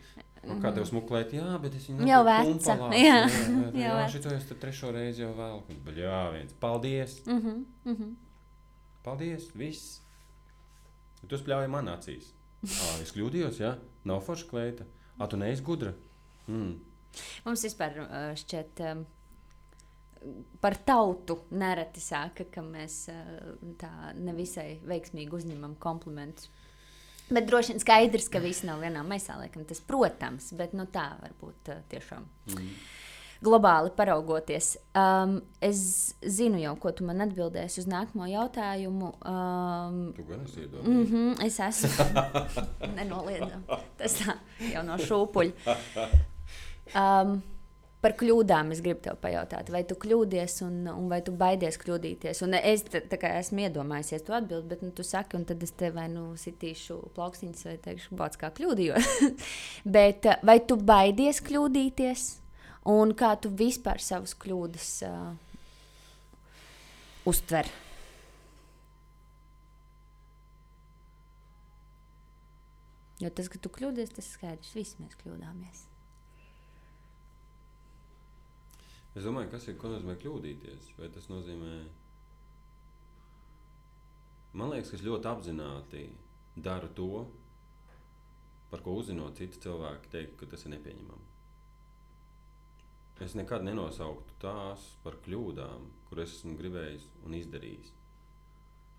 [0.47, 4.35] nu, kā tev smuklēt, jā, bet es viņu Jau kumpalās, Jā, jā, jā, jau šito
[4.37, 5.65] es trešo reizi jau vēl.
[5.87, 8.15] Bet jā, viens, paldies, Mm -hmm, mm -hmm.
[9.03, 10.01] paldies, viss.
[11.29, 12.33] Tu spļauji man acīs.
[12.65, 13.75] Ā, es kļūdījos, jā,
[14.05, 14.85] nav forša kleita.
[15.19, 15.93] Ā, tu neesi gudra.
[16.47, 16.79] Mm.
[17.45, 17.99] Mums vispār
[18.35, 19.07] šķiet, um,
[20.61, 26.51] par tautu nereti saka, ka mēs uh, tā nevisai veiksmīgi uzņemam komplimentus.
[27.29, 31.11] Bet droši vien skaidrs, ka viss nav vienā maisā, laikam tas, protams, bet nu, tā
[31.21, 32.25] var būt uh, tiešām.
[32.55, 32.71] Mm.
[33.45, 35.81] Globāli paraugoties, um, es
[36.27, 39.13] zinu jau, ko tu man atbildēsi uz nākamo jautājumu.
[39.31, 41.13] Um, Tu gan esi Mm iedomājies.
[41.13, 41.91] -hmm, es esmu
[42.99, 43.79] nenoliedzami.
[44.01, 44.35] Tas tā
[44.73, 45.53] jau no šūpuļa.
[46.97, 47.39] Um,
[48.05, 52.43] par kļūdām es gribu tev pajautāt, vai tu kļūdies un, un vai tu baidies kļūdīties.
[52.47, 55.91] Un es kā esmu iedomājies, to atbildēt, bet nu, tu saki, un tad es te
[55.95, 59.11] vai nu sitīšu plaukstīņus vai teikšu, bāc, kā kļūdījos.
[59.99, 62.29] bet uh, vai tu baidies kļūdīties?
[62.89, 65.35] Un kā tu vispār savas kļūdas uh,
[67.29, 67.69] uztver?
[73.19, 74.75] Jo tas, ka tu kļūdies, tas skaidrs.
[74.79, 75.88] Visi mēs kļūdāmies.
[79.19, 80.93] Es domāju, kas ir, ko nozīmē kļūdīties.
[80.95, 81.73] Vai tas nozīmē,
[84.61, 86.03] man liekas, ka es ļoti apzināti
[86.55, 87.09] daru to,
[88.71, 91.27] par ko uzzinot citu cilvēku, teikt, ka tas ir nepieņemami.
[93.27, 97.91] Es nekad nenosauktu tās par kļūdām, kuras esmu gribējis un izdarījis.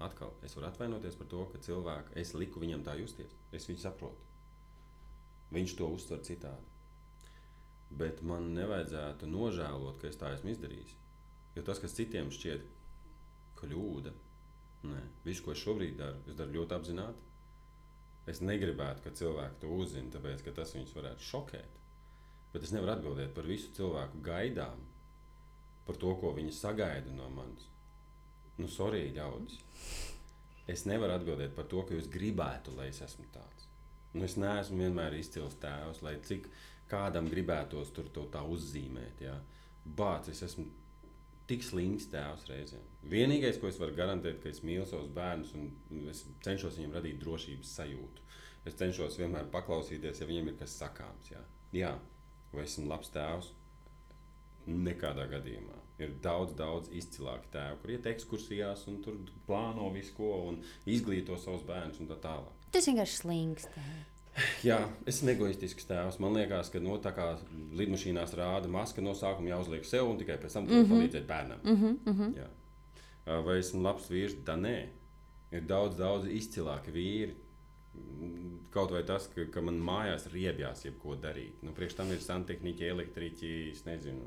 [0.03, 3.31] Atkal es varu atvainoties par to, ka cilvēku es liku viņam tā justies.
[3.55, 4.27] Es viņu saprotu.
[5.55, 6.78] Viņš to uztver citādi.
[7.89, 10.93] Bet man nevajadzētu nožēlot, ka es tā esmu izdarījis.
[11.55, 12.67] Jo tas, kas citiem šķiet
[13.59, 14.13] kļūda,
[14.89, 17.25] nē, viss, ko es šobrīd daru, es daru ļoti apzināti.
[18.29, 21.79] Es negribētu, ka cilvēki to uzzina, tāpēc ka tas viņus varētu šokēt.
[22.53, 24.85] Bet es nevaru atbildēt par visu cilvēku gaidām,
[25.87, 27.65] par to, ko viņi sagaida no manis.
[28.59, 29.57] Nu, sorry, ļaudis.
[30.69, 33.65] Es nevaru atbildēt par to, ka jūs gribētu, lai es esmu tāds.
[34.13, 36.49] Nu, es neesmu vienmēr izcils tēvs, lai cik
[36.89, 39.23] kādam gribētos tur to tā uzzīmēt.
[39.25, 39.37] Ja?
[39.85, 40.67] Bācis, es esmu
[41.49, 42.85] tik slings tēvs reizēm.
[43.09, 45.71] Vienīgais, ko es varu garantēt, ka es mīlu savus bērnus un
[46.11, 48.25] es cenšos viņiem radīt drošības sajūtu.
[48.69, 51.31] Es cenšos vienmēr paklausīties, ja viņiem ir kas sakāms.
[51.31, 51.41] Ja?
[51.73, 51.93] Jā,
[52.53, 53.53] vai esmu labs tēvs?
[54.69, 55.79] Nekādā gadījumā.
[55.99, 59.17] Ir daudz, daudz izcilāki tēvi, kur iet ekskursijās un tur
[59.47, 62.69] plāno visu ko un izglīto savus bērnus un tā tālāk.
[62.75, 63.65] Tas vienkārši slings.
[63.73, 63.89] tev.
[64.63, 66.19] Jā, es esmu egoistisks tēvs.
[66.23, 67.27] Man liekas, ka no tā kā
[67.79, 70.89] lidmašīnās rāda maska no sākuma jāuzliek sev un tikai pēc tam mm -hmm.
[70.93, 71.59] palīdzēt bērnam.
[71.63, 72.37] Mm -hmm, mm -hmm.
[72.37, 72.47] Jā.
[73.45, 74.35] Vai esmu labs vīrs?
[74.45, 74.87] Tā nē.
[75.51, 77.33] Ir daudz, daudz izcilāki vīri.
[78.69, 81.53] Kaut vai tas, ka, ka man mājās riebjās jebko darīt.
[81.61, 84.21] Nu, priekš tam ir santehniķi, elektriķi, es nezinu,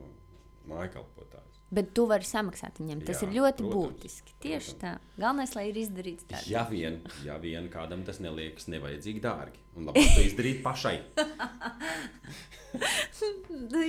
[0.71, 1.61] mājkalpotājs.
[1.73, 3.01] Bet tu vari samaksāt viņiem.
[3.07, 4.35] Tas Jā, ir ļoti protams, būtiski.
[4.45, 4.91] Tieši tā.
[5.17, 6.43] Galvenais, lai ir izdarīts tā.
[6.51, 10.99] Ja vien, ja vien kādam tas neliekas nevajadzīgi dārgi, un labāk to izdarīt pašai.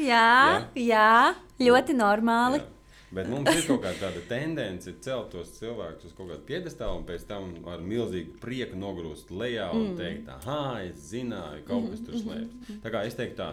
[0.03, 1.11] Jā, jā,
[1.61, 2.59] ļoti normāli.
[2.59, 2.71] Jā.
[3.13, 7.27] Bet mums ir kaut kāda tendence celt tos cilvēkus uz kaut kādu piedestālu un pēc
[7.29, 9.99] tam ar milzīgu prieku nogrūst lejā un mm.
[9.99, 12.79] teikt, ah, es zināju, kaut kas tur slēpjas.
[12.81, 13.51] Tā kā es teiktu, tā,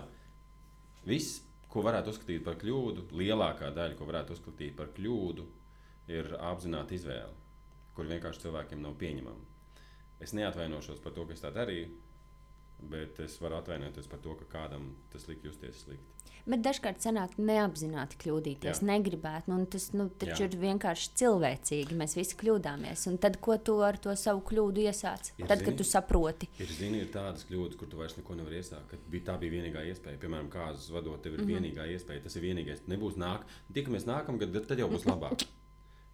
[1.09, 5.47] viss, ko varētu uzskatīt par kļūdu, lielākā daļa, ko varētu uzskatīt par kļūdu,
[6.11, 7.37] ir apzināta izvēle.
[7.95, 9.45] kur vienkārši cilvēkiem nav pieņemama.
[10.25, 11.89] Es neatvainošos par to, ka es tā darīju,
[12.83, 16.21] bet es varu atvainoties par to, ka kādam tas lika justies slikti.
[16.49, 18.87] Bet dažkārt sanāk neapzināti kļūdīties, Jā.
[18.89, 19.49] negribēt.
[19.51, 20.49] Nu, tas nu, taču Jā.
[20.49, 21.99] ir vienkārši cilvēcīgi.
[22.01, 23.05] Mēs visi kļūdāmies.
[23.11, 25.35] Un tad, ko tu ar to savu kļūdu iesāci?
[25.37, 28.35] Ir, Tad, zini- kad tu saproti, Ir, zini, ir tādas kļūdas, kur tu vairs neko
[28.41, 28.97] nevari iesākt.
[29.11, 30.19] Bija, tā bija vienīgā iespēja.
[30.19, 31.47] Piemēram, kāzas vadot, tev ir mm.
[31.47, 31.61] -hmm.
[31.61, 32.23] vienīgā iespēja.
[32.23, 32.87] Tas ir vienīgais.
[32.89, 35.45] Nebūs nāk, tikamies nākamgad, tad jau būs labāk.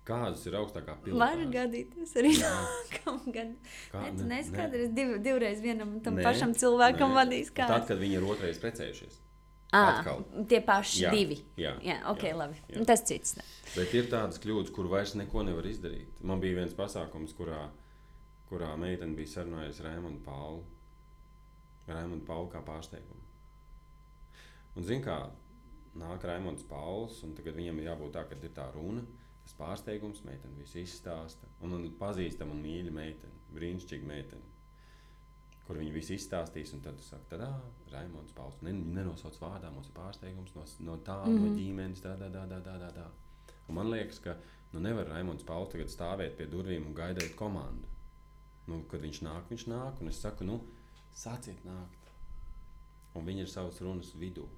[0.07, 1.47] Kāzas ir augstākā var pilsēta.
[1.51, 3.55] gadīties arī nākamgad.
[3.93, 4.41] Nē, ne.
[4.55, 7.17] kādreiz div, divreiz vienam un tam Nē, pašam cilvēkam nē.
[7.21, 7.89] vadījis Tad, kāds.
[7.91, 9.17] kad viņi ir otrreiz precējušies.
[9.77, 10.23] Atkal.
[10.49, 11.41] tie paši Jā, divi.
[11.59, 12.61] jā, jā ok, jā, labi.
[12.71, 12.85] jā.
[12.87, 13.35] Tas cits.
[13.37, 13.43] ne.
[13.75, 16.23] Bet ir tādas kļūdas, kur vairs neko nevar izdarīt.
[16.23, 17.65] Man bija viens pasākums, kurā,
[18.49, 20.63] kurā meitene bija sarunājusi Raimondu Paulu.
[21.91, 23.21] Raimondu Paulu kā pārsteigumu.
[24.77, 25.19] Un zini, kā
[25.99, 29.03] nāk Raimonds Pauls, un tagad viņam ir jābūt tā, ka ir tā runa.
[29.47, 31.47] Tas pārsteigums, meitene visu izstāsta.
[31.63, 34.55] Un man pazīstama un mīļa meitene, brīnišķīga meitene.
[35.69, 37.51] Kur viņi visi izstāstīs, un tad saka, tā,
[37.93, 38.59] Raimonds Pauls.
[38.67, 42.43] Ne, nenosauc vārdā, mums ir pārsteigums no, no tā, mm no ģimenes, tā, tā, tā,
[42.51, 43.05] tā, tā, tā.
[43.69, 44.35] Un man liekas, ka
[44.73, 47.87] nu, nevar Raimons Pauls tagad stāvēt pie durvīm un gaidīt komandu.
[48.67, 50.59] Nu, kad viņš nāk, viņš nāk, un es saku, nu,
[51.15, 52.11] sāciet nākt.
[53.15, 54.49] Un viņi ir savas runas vidū.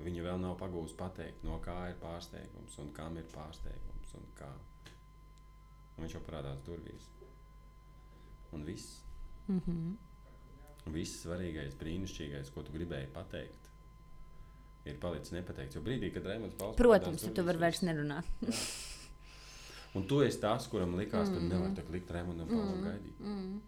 [0.00, 4.48] Viņa vēl nav pagūst pateikt, no kā ir pārsteigums un kam ir pārsteigums un kā.
[5.96, 7.08] Un viņš jau parādās durvīs.
[8.52, 9.00] Un viss.
[9.48, 9.96] Mm -hmm.
[10.92, 13.68] Viss svarīgais, brīnišķīgais, ko tu gribēji pateikt,
[14.84, 15.74] ir palicis nepateikts.
[15.76, 18.24] Jo brīdī, kad Raimons Pauls Protams, tu vari vairs nerunāt.
[19.94, 21.48] Un tu esi tas, kuram likās, ka Mhm.
[21.48, 23.18] nevar tā likt Raimondam Paulam gaidīt.
[23.20, 23.60] Mm.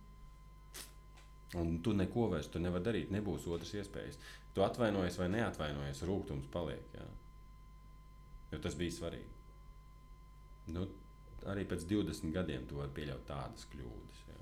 [1.55, 4.17] Un tu neko vairs tu nevari darīt, nebūs otras iespējas.
[4.55, 6.83] Tu atvainojies vai neatvainojies, rūkums paliek.
[6.95, 7.07] Jā.
[8.53, 9.29] Jo tas bija svarīgi.
[10.67, 10.87] Nu,
[11.49, 14.21] arī pēc 20 gadiem tu vari pieļaut tādas kļūdas.
[14.29, 14.39] Jā.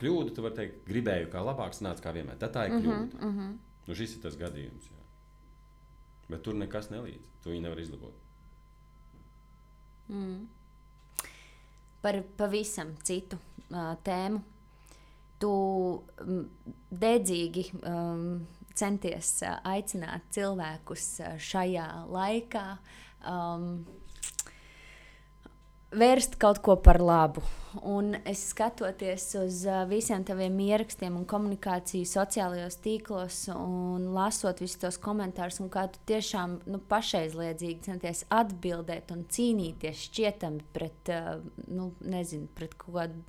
[0.00, 2.38] Kļūda, tu vari teikt, gribēju kā labāk, sanāca kā vienmēr.
[2.40, 3.20] Tad tā ir kļūda.
[3.20, 3.56] Mm -hmm.
[3.86, 4.90] Nu, šis ir tas gadījums.
[4.90, 5.02] Jā.
[6.28, 7.28] Bet tur nekas nelīdz.
[7.42, 8.14] Tu viņu nevar izlabot.
[10.08, 10.48] Mm.
[12.02, 13.38] Par pavisam citu
[13.70, 14.42] uh, tēmu.
[15.40, 16.44] Tu um,
[16.90, 22.64] dedzīgi um, centies uh, aicināt cilvēkus uh, šajā laikā
[23.28, 23.84] um,
[25.98, 27.42] vērst kaut ko par labu.
[27.90, 34.98] Un es skatoties uz visiem taviem ierakstiem un komunikāciju sociālajos tīklos, un lasot visus tos
[35.02, 41.14] komentārus, un kā tu tiešām nu, pašaizliedzīgi centies atbildēt un cīnīties šķietami pret,
[41.66, 43.24] nu, nezinu, pret kaut kādu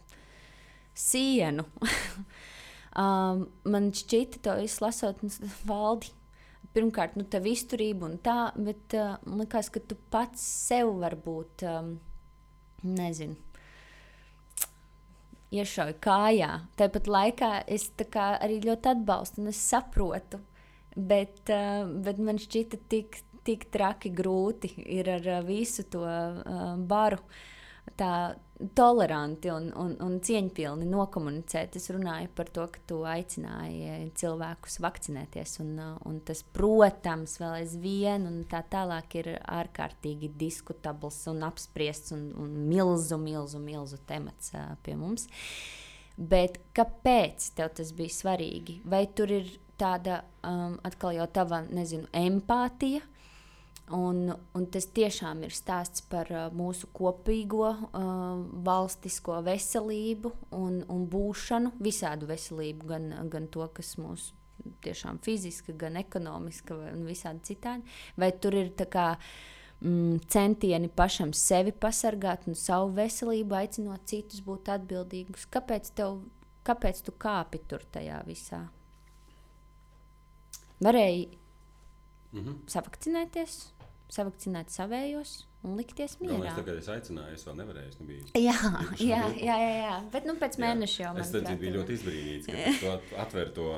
[0.96, 1.66] sienu.
[3.02, 5.26] um, man šķita, to visu lasot,
[5.66, 6.14] valdi.
[6.76, 11.64] Pirmkārt, nu, tā izturība un tā, bet uh, man liekas, ka tu pats sev varbūt.
[11.72, 11.96] Um,
[12.84, 13.36] nezinu,
[15.56, 16.52] iešauju kājā.
[16.80, 20.42] Tāpat laikā es tā arī ļoti atbalstu un es saprotu,
[20.96, 26.76] bet, uh, bet man šķita tik, tik traki grūti ir ar uh, visu to uh,
[26.78, 27.22] baru.
[27.96, 28.16] Tā
[28.74, 31.76] toleranti un, un, un cieņpilni nokomunicēt.
[31.76, 35.58] Es runāju par to, ka tu aicināji cilvēkus vakcinēties.
[35.64, 42.16] Un, uh, un tas, protams, vēl aizvien un tā tālāk ir ārkārtīgi diskutabls un apspriests
[42.16, 45.28] un, un milzu, milzu, milzu temats uh, pie mums.
[46.16, 48.80] Bet kāpēc tev tas bija svarīgi?
[48.88, 53.04] Vai tur ir tāda um, atkal jau tava, nezinu, empātija?
[53.94, 61.04] Un, un tas tiešām ir stāsts par uh, mūsu kopīgo uh, valstisko veselību un, un
[61.12, 64.34] būšanu, visādu veselību, gan, gan to, kas mūsu
[64.82, 67.86] tiešām fiziski, gan ekonomiski, un visādi citādi.
[68.18, 69.06] Vai tur ir tā kā
[69.84, 75.46] mm, centieni pašam sevi pasargāt un savu veselību, aicinot citus būt atbildīgus?
[75.54, 76.24] Kāpēc, tev,
[76.66, 78.66] kāpēc tu kāpi tur tajā visā?
[80.82, 81.44] Varēja
[82.36, 82.66] Mhm.
[82.68, 83.54] savakcinēties,
[84.14, 86.56] savakcinēt savējos un likties Galvenais, mierā.
[86.60, 87.90] tagad es aicināju, es vēl nevarēju.
[87.90, 88.26] Es nebiju.
[88.38, 88.56] Jā,
[89.02, 89.94] jā, jā, jā, jā.
[90.14, 90.62] Bet nu, pēc Jā.
[90.66, 93.70] mēneša jau Es tad biju ļoti izbrīnīts, ka tu at- atver to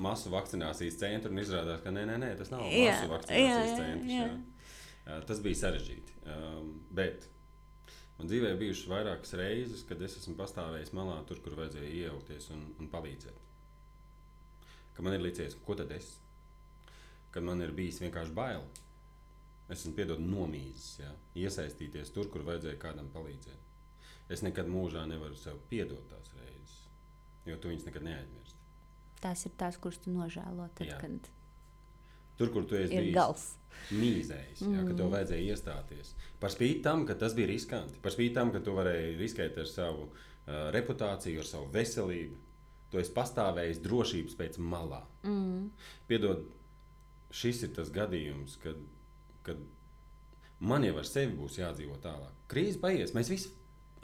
[0.00, 3.68] masu vakcinācijas centru un izrādās, ka nē, nē, nē tas nav Jā, masu jā, vakcinācijas
[3.68, 4.14] jā, centrs.
[4.14, 4.24] jā.
[4.24, 4.40] Jā.
[5.10, 6.16] Jā, Tas bija sarežģīti.
[6.30, 7.28] Um, bet
[8.18, 12.66] man dzīvē bijušas vairākas reizes, kad es esmu pastāvējis malā, tur, kur vajadzēja iejaukties un,
[12.80, 13.38] un palīdzēt.
[14.94, 16.14] Kad man ir licies, ko tad es?
[17.32, 18.64] Kad man ir bijis vienkārši bail.
[19.70, 21.10] Es esmu piedod nomīzis, ja?
[21.38, 23.68] iesaistīties tur, kur vajadzēja kādam palīdzēt.
[24.30, 26.76] Es nekad mūžā nevaru sev piedot tās reizes,
[27.46, 28.58] jo tu viņas nekad neaizmirsti.
[29.20, 30.68] Tās ir tās, kuras tu nožēlo.
[30.78, 30.98] Tad, Jā.
[31.02, 31.30] kad...
[32.40, 33.42] Tur, kur tu esi bijis gals.
[33.92, 34.74] mīzējis, mm.
[34.74, 35.12] ja, ka tev Mhm.
[35.14, 36.12] vajadzēja iestāties.
[36.40, 39.68] Par spīti tam, ka tas bija riskanti, par spīti tam, ka tu varēji riskēt ar
[39.68, 42.38] savu uh, reputāciju, ar savu veselību,
[42.90, 45.02] tu esi pastāvējis drošības pēc malā.
[45.22, 45.68] Mm.
[46.08, 46.46] Piedod,
[47.30, 48.80] šis ir tas gadījums, kad,
[49.46, 49.60] kad
[50.60, 52.36] man jau ar sevi būs jādzīvo tālāk.
[52.50, 53.52] Krīze paies, mēs visi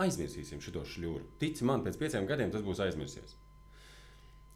[0.02, 1.24] aizmirsīsim šo šļūru.
[1.40, 3.36] Tici man, pēc pieciem gadiem tas būs aizmirsies.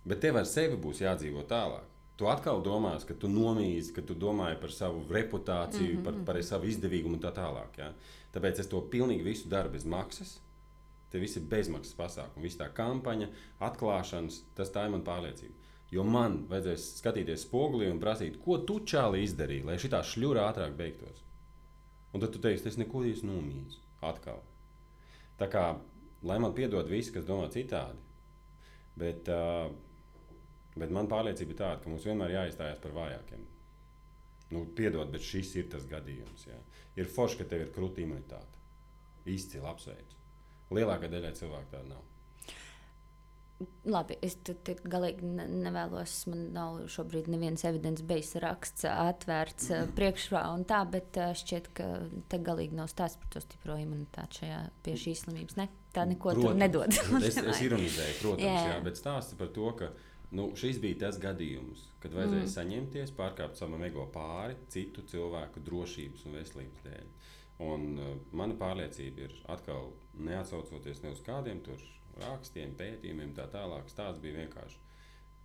[0.05, 1.87] Bet tev ar sevi būs jādzīvo tālāk.
[2.21, 6.25] Tu atkal domās, ka tu nomīzi, ka tu domāji par savu reputāciju, mm -hmm.
[6.25, 7.79] par, par savu izdevīgumu un tā tālāk.
[7.79, 7.93] Ja?
[8.35, 10.41] Tāpēc es to pilnīgi visu daru bez maksas.
[11.11, 13.29] Te viss ir bezmaksas pasākumi, visa tā kampaņa,
[13.61, 15.60] atklāšanas, tas tā ir mana pārliecība.
[15.91, 20.77] Jo man vajadzēs skatīties spogulī un prasīt, ko tu čāli izdarīji, lai šī šļūra ātrāk
[20.79, 21.25] beigtos.
[22.15, 23.83] Un tad tu teiksi, es neko īsti nomīzu.
[24.07, 24.39] Atkal.
[25.39, 25.65] Tā kā,
[26.27, 27.99] lai man piedod visi, kas domā citādi,
[28.99, 29.71] bet, uh,
[30.77, 33.45] bet man pārliecība ir tāda, ka mums vienmēr jāizstājas par vājākiem.
[34.51, 36.47] Nu, piedod, bet šis ir tas gadījums.
[36.49, 36.59] Jā.
[36.99, 38.59] Ir forši, ka tev ir krūta imunitāte.
[39.31, 40.19] Izcili apsveicu.
[40.75, 42.10] Lielākā daļa cilvēku tāda nav.
[43.93, 44.55] Labi, es te,
[44.89, 46.15] galīgi ne, nevēlos.
[46.31, 51.69] Man nav šobrīd nevienas evidences beigas raksts atvērts uh, priekšā un tā, bet uh, šķiet,
[51.77, 51.89] ka
[52.33, 55.59] te galīgi nav stāsts par to stipro imunitāti šajā pie šīs slimības.
[55.61, 56.97] Ne, tā neko tur nedod.
[57.21, 58.65] es, es ironizēju, protams, jā.
[58.73, 59.93] Jā, bet stāsti par to, ka
[60.41, 62.53] nu, šis bija tas gadījums, kad vajadzēja mm.
[62.57, 67.15] saņemties, pārkāpt savam ego pāri citu cilvēku drošības un veselības dēļ.
[67.69, 71.81] Un, uh, mana pārliecība ir atkal neatsaucoties ne uz kādiem tur
[72.23, 73.89] rakstiem, pētījumiem, tā tālāk.
[73.93, 74.79] Stāsts bija vienkārši,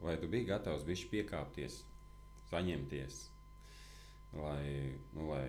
[0.03, 1.79] vai tu biji gatavs bišķi piekāpties,
[2.51, 3.21] saņemties,
[4.35, 5.45] lai, nu, lai,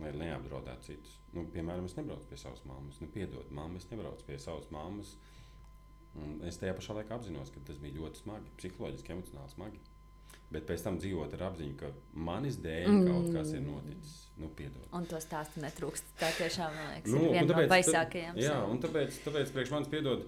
[0.00, 1.16] lai neapdraudētu citus.
[1.36, 5.16] Nu, piemēram, es nebraucu pie savas mammas, nu, piedod, mamma, es nebraucu pie savas mammas.
[6.16, 9.80] Un es tajā pašā laikā apzinos, ka tas bija ļoti smagi, psiholoģiski, emocionāli smagi.
[10.48, 13.06] Bet pēc tam dzīvot ar apziņu, ka manis dēļ Mm.
[13.10, 14.14] kaut kas ir noticis.
[14.38, 14.86] Nu, piedod.
[14.94, 16.12] Un to stāstu netrūkst.
[16.20, 18.38] Tā tiešām man liekas, Nu, ir viena no baisākajām.
[18.40, 20.24] Jā, un tāpēc, tāpēc priekš manis piedod.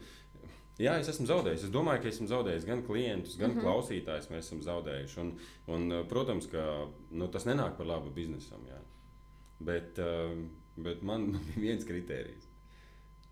[0.79, 1.65] Jā, es esmu zaudējis.
[1.67, 3.57] Es domāju, ka esmu zaudējis gan klientus, gan mm.
[3.57, 3.65] -hmm.
[3.67, 4.29] klausītājus.
[4.31, 5.17] Mēs esam zaudējuši.
[5.23, 5.33] Un,
[5.75, 6.67] un, uh, protams, ka
[7.11, 8.63] nu, tas nenāk par labu biznesam.
[8.69, 8.79] Jā.
[9.59, 10.37] Bet, uh,
[10.77, 12.47] bet man bija viens kriterijs.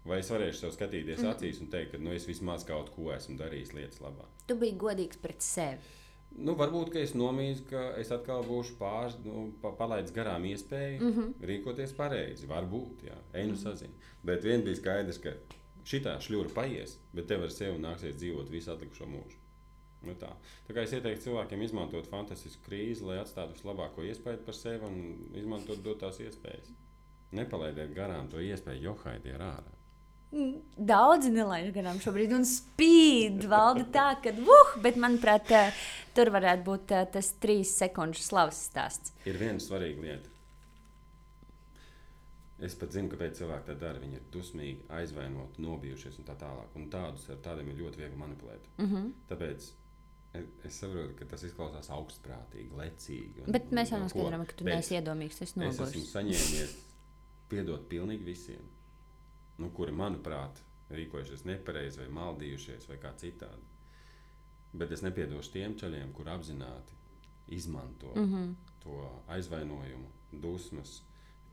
[0.07, 1.25] Vai es varēšu sev skatīties mm.
[1.25, 1.35] -hmm.
[1.35, 4.27] acīs un teikt, ka nu, es vismaz kaut ko esmu darījis lietas labā?
[4.47, 5.95] Tu biji godīgs pret sevi.
[6.37, 11.13] Nu, varbūt es nomīzu, ka es atkal būšu pār, nu, pa, palaidis garām iespēju mm.
[11.13, 11.47] -hmm.
[11.51, 12.47] rīkoties pareizi.
[12.47, 13.95] Varbūt, jā, eju nu sazinu.
[14.23, 15.33] Bet viens bija skaidrs, ka
[15.87, 19.43] šī šļūra paies, bet tev ar sevi nāksies dzīvot visu atlikušo mūžu.
[20.07, 20.29] Nu tā.
[20.67, 25.01] tā kā es ieteiktu cilvēkiem izmantot fantastisku krīzi, lai atstātu vislabāko iespēju par sevi un
[25.39, 26.69] izmantot dotās iespējas.
[27.35, 29.73] Nepalaidiet garām to iespēju, jo haidiet ārā.
[30.35, 35.85] Mm, Daudzi nelaiž garām šobrīd, un spīd valda tā, ka, uh, bet manuprāt, eh,
[36.15, 39.15] tur varētu būt eh, tas trīs sekundžu slavas stāsts.
[39.25, 40.36] Ir viena svarīga lieta.
[42.67, 44.01] Es pat zinu, kāpēc cilvēki tā dara.
[44.03, 46.73] Viņi ir dusmīgi, aizvainoti, nobijušies un tā tālāk.
[46.79, 48.71] Un tādus ar tādiem ir ļoti viegli manipulēt.
[48.79, 49.13] Mm -hmm.
[49.31, 49.69] Tāpēc
[50.35, 53.45] es, es saprotu, ka tas izklausās augstprātīgi, lecīgi.
[53.45, 55.43] un- Bet mēs jau noskaidrojām, ka tu neesi iedomīgs.
[55.43, 56.77] Es Es esmu saņēmies
[57.49, 58.63] piedot pilnīgi visiem,
[59.59, 60.61] nu, kuri, manuprāt,
[60.91, 63.63] rīkojušies nepareizi vai maldījušies vai kā citādi.
[64.77, 66.95] Bet es nepiedošu tiem ceļiem, kur apzināti
[67.47, 68.33] izmanto mm.
[68.33, 68.55] -hmm.
[68.83, 71.03] to aizvainojumu, dusmas,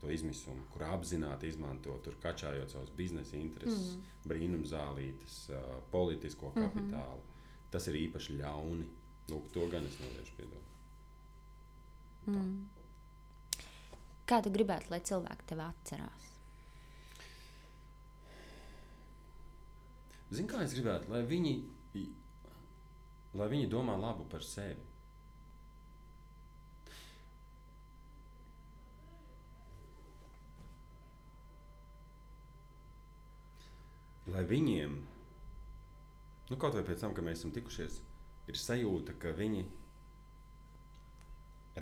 [0.04, 4.28] to izmisumu, kur apzināti izmanto tur kačājot savus biznesa intereses, mm -hmm.
[4.28, 7.22] brīnumzālītes, uh, politisko kapitālu.
[7.22, 7.70] Mm -hmm.
[7.70, 8.84] Tas ir īpaši ļauni.
[9.28, 10.62] Lūk, to gan es neliešu piedot.
[12.26, 12.68] Mm.
[14.26, 16.30] Kā tu gribētu, lai cilvēki tevi atcerās?
[20.30, 21.54] Zini, kā es gribētu, lai viņi,
[23.34, 24.80] lai viņi domā labu par sevi.
[34.32, 34.96] lai viņiem,
[36.50, 38.00] nu, kaut vai pēc tam, kad mēs esam tikušies,
[38.48, 39.64] ir sajūta, ka viņi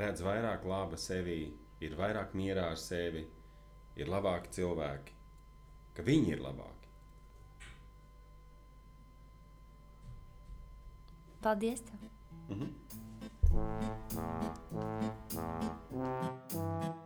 [0.03, 1.41] redz vairāk laba sevi,
[1.83, 3.27] ir vairāk mierā ar sevi,
[3.99, 5.19] ir labāki cilvēki,
[5.97, 6.79] ka viņi ir labāki.
[11.43, 11.83] Paldies!
[11.83, 11.99] Tev.
[12.49, 12.71] Mhm.
[15.93, 17.02] Mm